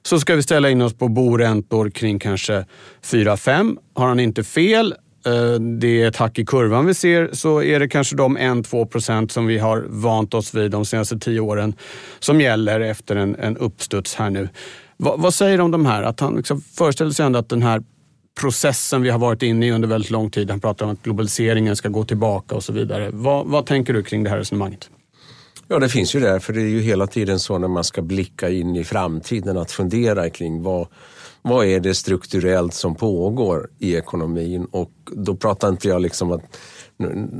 [0.02, 2.64] så ska vi ställa in oss på boräntor kring kanske
[3.04, 3.76] 4-5.
[3.94, 4.94] Har han inte fel,
[5.26, 8.86] eh, det är ett hack i kurvan vi ser, så är det kanske de 1-2
[8.86, 11.74] procent som vi har vant oss vid de senaste tio åren
[12.18, 14.48] som gäller efter en, en uppstuds här nu.
[14.96, 16.02] Vad, vad säger du om de här?
[16.02, 17.82] Att han liksom föreställer sig ändå att den här
[18.40, 20.50] processen vi har varit inne i under väldigt lång tid.
[20.50, 23.10] Han pratar om att globaliseringen ska gå tillbaka och så vidare.
[23.12, 24.90] Vad, vad tänker du kring det här resonemanget?
[25.68, 28.02] Ja, det finns ju där, för det är ju hela tiden så när man ska
[28.02, 30.86] blicka in i framtiden att fundera kring vad,
[31.42, 36.42] vad är det strukturellt som pågår i ekonomin och då pratar inte jag liksom att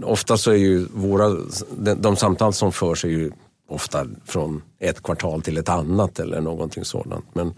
[0.02, 1.36] Ofta så är ju våra,
[1.78, 3.30] de, de samtal som förs är ju
[3.68, 7.24] ofta från ett kvartal till ett annat eller någonting sådant.
[7.32, 7.54] Men,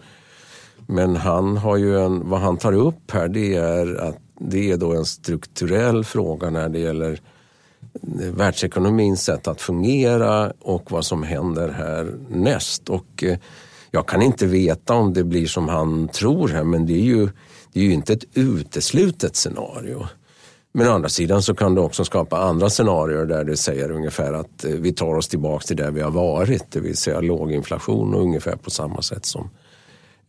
[0.91, 4.77] men han har ju en, vad han tar upp här det är att det är
[4.77, 7.19] då en strukturell fråga när det gäller
[8.21, 12.89] eh, världsekonomins sätt att fungera och vad som händer här näst.
[12.89, 13.37] Och eh,
[13.91, 17.29] jag kan inte veta om det blir som han tror här men det är ju,
[17.73, 20.07] det är ju inte ett uteslutet scenario.
[20.71, 24.33] Men å andra sidan så kan det också skapa andra scenarier där det säger ungefär
[24.33, 27.51] att eh, vi tar oss tillbaks till där vi har varit, det vill säga låg
[27.51, 29.49] inflation och ungefär på samma sätt som,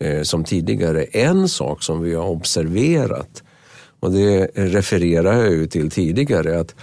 [0.00, 1.04] eh, som tidigare.
[1.04, 3.42] En sak som vi har observerat
[4.00, 6.74] och det refererar jag ju till tidigare att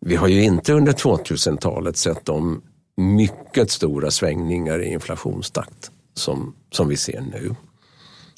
[0.00, 2.62] vi har ju inte under 2000-talet sett de
[2.96, 7.54] mycket stora svängningar i inflationstakt som, som vi ser nu.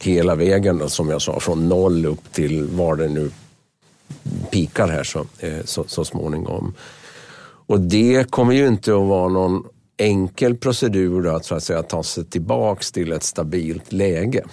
[0.01, 3.31] Hela vägen då, som jag sa från noll upp till var det nu
[4.51, 6.75] pikar här så, eh, så, så småningom.
[7.67, 9.65] Och det kommer ju inte att vara någon
[9.99, 14.45] enkel procedur då, att, så att säga, ta sig tillbaks till ett stabilt läge.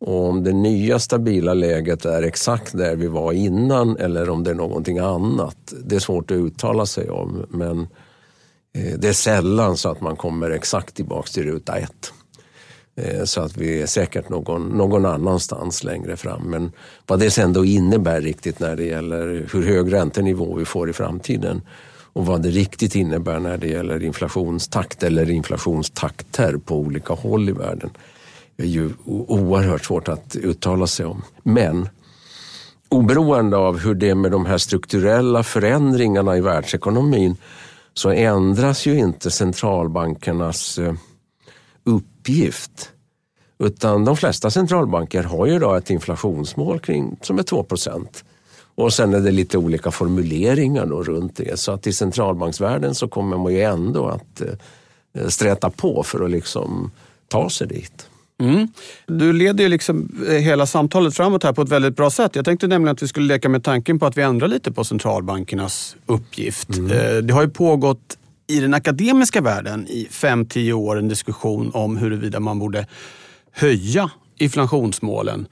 [0.00, 4.50] Och om det nya stabila läget är exakt där vi var innan eller om det
[4.50, 7.46] är någonting annat, det är svårt att uttala sig om.
[7.48, 7.80] Men
[8.74, 12.12] eh, det är sällan så att man kommer exakt tillbaks till ruta ett.
[12.96, 16.42] Eh, så att vi är säkert någon, någon annanstans längre fram.
[16.42, 16.72] Men
[17.06, 20.92] vad det sen då innebär riktigt när det gäller hur hög räntenivå vi får i
[20.92, 21.62] framtiden
[22.18, 27.52] och vad det riktigt innebär när det gäller inflationstakt eller inflationstakter på olika håll i
[27.52, 27.90] världen
[28.56, 31.22] är ju oerhört svårt att uttala sig om.
[31.42, 31.88] Men
[32.88, 37.36] oberoende av hur det är med de här strukturella förändringarna i världsekonomin
[37.94, 40.94] så ändras ju inte centralbankernas eh,
[41.84, 42.92] uppgift.
[43.58, 47.66] Utan de flesta centralbanker har ju idag ett inflationsmål kring, som är 2
[48.78, 51.58] och sen är det lite olika formuleringar då runt det.
[51.58, 56.30] Så att i centralbanksvärlden så kommer man ju ändå att eh, sträta på för att
[56.30, 56.90] liksom
[57.28, 58.06] ta sig dit.
[58.40, 58.68] Mm.
[59.06, 62.36] Du leder ju liksom eh, hela samtalet framåt här på ett väldigt bra sätt.
[62.36, 64.84] Jag tänkte nämligen att vi skulle leka med tanken på att vi ändrar lite på
[64.84, 66.76] centralbankernas uppgift.
[66.76, 66.90] Mm.
[66.90, 71.96] Eh, det har ju pågått i den akademiska världen i 5-10 år en diskussion om
[71.96, 72.86] huruvida man borde
[73.52, 75.46] höja inflationsmålen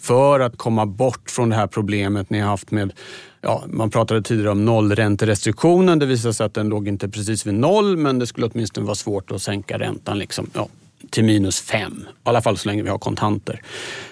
[0.00, 2.92] för att komma bort från det här problemet ni har haft med
[3.40, 5.98] Ja, man pratade tidigare om nollränterestriktionen.
[5.98, 8.94] Det visade sig att den låg inte precis vid noll men det skulle åtminstone vara
[8.94, 10.68] svårt att sänka räntan liksom, ja,
[11.10, 12.04] till minus fem.
[12.08, 13.62] I alla fall så länge vi har kontanter.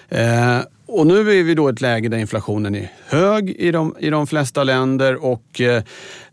[0.09, 3.95] Eh, och nu är vi då i ett läge där inflationen är hög i de,
[3.99, 5.83] i de flesta länder och eh,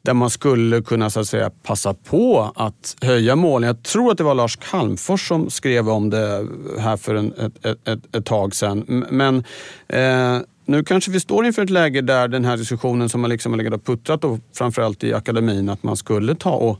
[0.02, 3.66] där man skulle kunna så att säga, passa på att höja målen.
[3.66, 6.46] Jag tror att det var Lars Calmfors som skrev om det
[6.78, 9.04] här för en, ett, ett, ett, ett tag sedan.
[9.10, 9.44] Men
[9.88, 13.52] eh, nu kanske vi står inför ett läge där den här diskussionen som man liksom
[13.52, 16.78] har legat och puttrat, och framförallt i akademin, att man skulle ta och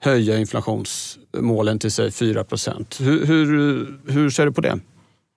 [0.00, 2.98] höja inflationsmålen till sig 4 procent.
[3.00, 4.78] Hur, hur, hur ser du på det?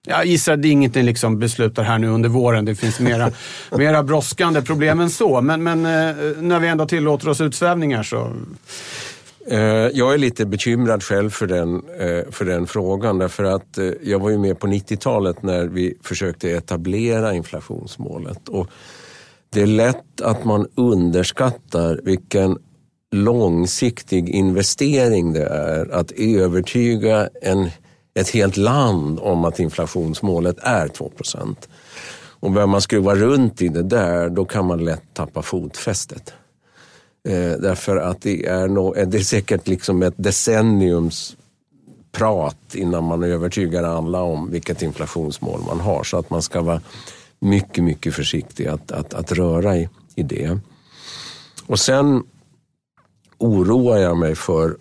[0.08, 2.64] Jag gissar att det är inget ni liksom beslutar här nu under våren.
[2.64, 3.30] Det finns mera,
[3.76, 5.40] mera brådskande problem än så.
[5.40, 8.32] Men, men eh, när vi ändå tillåter oss utsvävningar så...
[9.50, 9.58] Eh,
[9.92, 14.30] jag är lite bekymrad själv för den, eh, för den frågan därför att jag var
[14.30, 18.48] ju med på 90-talet när vi försökte etablera inflationsmålet.
[18.48, 18.68] Och
[19.50, 22.58] det är lätt att man underskattar vilken
[23.12, 27.70] långsiktig investering det är att övertyga en
[28.16, 31.68] ett helt land om att inflationsmålet är 2 procent.
[32.40, 36.32] Och börjar man skruva runt i det där, då kan man lätt tappa fotfästet.
[37.28, 41.36] Eh, därför att det är, no, eh, det är säkert liksom ett decenniums
[42.12, 46.04] prat innan man övertygar alla om vilket inflationsmål man har.
[46.04, 46.80] Så att man ska vara
[47.40, 50.58] mycket, mycket försiktig att, att, att röra i, i det.
[51.66, 52.22] Och sen
[53.38, 54.76] oroar jag mig för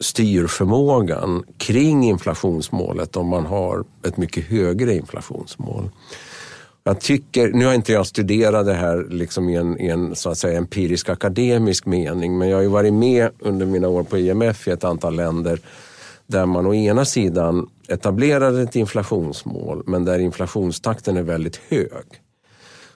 [0.00, 5.90] styrförmågan kring inflationsmålet om man har ett mycket högre inflationsmål.
[6.84, 10.30] Jag tycker, nu har inte jag studerat det här liksom i en, i en så
[10.30, 14.18] att säga, empirisk akademisk mening, men jag har ju varit med under mina år på
[14.18, 15.60] IMF i ett antal länder
[16.26, 22.06] där man å ena sidan etablerar ett inflationsmål, men där inflationstakten är väldigt hög.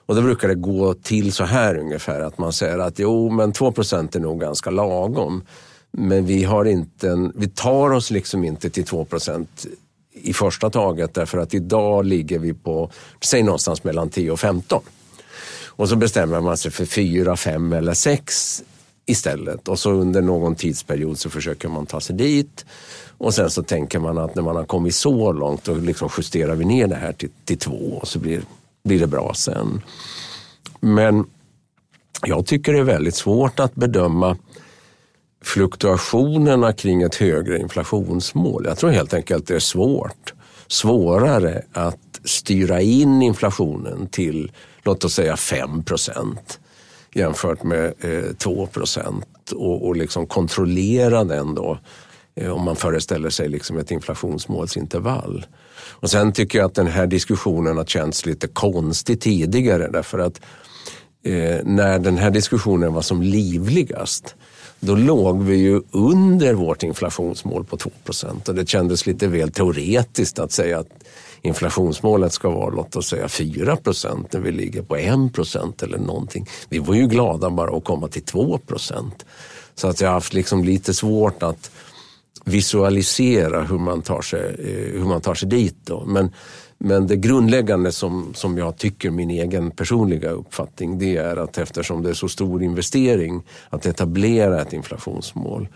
[0.05, 3.53] Och då brukar det gå till så här ungefär, att man säger att jo, men
[3.53, 5.43] 2% är nog ganska lagom.
[5.91, 9.47] Men vi, har inte en, vi tar oss liksom inte till 2%
[10.13, 14.81] i första taget därför att idag ligger vi på, säg någonstans mellan 10 och 15.
[15.65, 18.63] Och så bestämmer man sig för 4, 5 eller 6
[19.05, 22.65] istället och så under någon tidsperiod så försöker man ta sig dit.
[23.17, 26.55] Och sen så tänker man att när man har kommit så långt då liksom justerar
[26.55, 28.41] vi ner det här till, till två och så blir,
[28.83, 29.81] blir det bra sen.
[30.79, 31.25] Men
[32.25, 34.37] jag tycker det är väldigt svårt att bedöma
[35.43, 38.65] fluktuationerna kring ett högre inflationsmål.
[38.65, 40.33] Jag tror helt enkelt det är svårt.
[40.67, 44.51] Svårare att styra in inflationen till
[44.83, 46.59] låt oss säga 5 procent
[47.13, 51.79] jämfört med eh, 2 procent och, och liksom kontrollera den då
[52.35, 55.45] eh, om man föreställer sig liksom ett inflationsmålsintervall.
[55.89, 60.41] Och sen tycker jag att den här diskussionen har känts lite konstig tidigare därför att
[61.23, 64.35] eh, när den här diskussionen var som livligast
[64.83, 67.91] då låg vi ju under vårt inflationsmål på 2
[68.47, 70.89] och det kändes lite väl teoretiskt att säga att
[71.41, 76.47] inflationsmålet ska vara låt oss säga 4% när vi ligger på 1% eller någonting.
[76.69, 79.11] Vi var ju glada bara att komma till 2%
[79.75, 81.71] Så att jag har haft liksom lite svårt att
[82.45, 85.75] visualisera hur man tar sig, eh, hur man tar sig dit.
[85.83, 86.03] Då.
[86.05, 86.31] Men,
[86.83, 92.03] men det grundläggande som, som jag tycker, min egen personliga uppfattning, det är att eftersom
[92.03, 95.67] det är så stor investering att etablera ett inflationsmål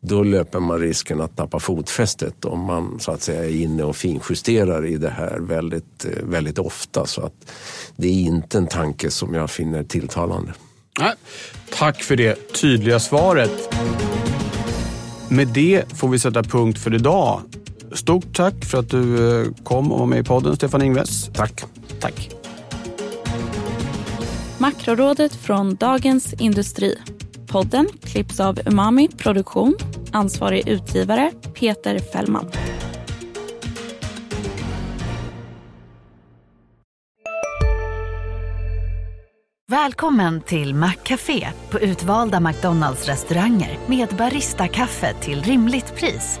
[0.00, 3.96] då löper man risken att tappa fotfästet om man så att säga är inne och
[3.96, 7.06] finjusterar i det här väldigt, eh, väldigt ofta.
[7.06, 7.50] Så att
[7.96, 10.54] det är inte en tanke som jag finner tilltalande.
[11.00, 11.14] Nej,
[11.72, 13.74] tack för det tydliga svaret.
[15.28, 17.40] Med det får vi sätta punkt för idag.
[17.94, 21.30] Stort tack för att du eh, kom och var med i podden, Stefan Ingves.
[21.32, 21.64] Tack.
[22.00, 22.30] Tack.
[24.58, 26.98] Makrorådet från Dagens Industri.
[27.46, 29.76] Podden klipps av Umami Produktion.
[30.12, 32.50] Ansvarig utgivare Peter Fällman.
[39.70, 46.40] Välkommen till Maccafé på utvalda McDonalds restauranger med Baristakaffe till rimligt pris.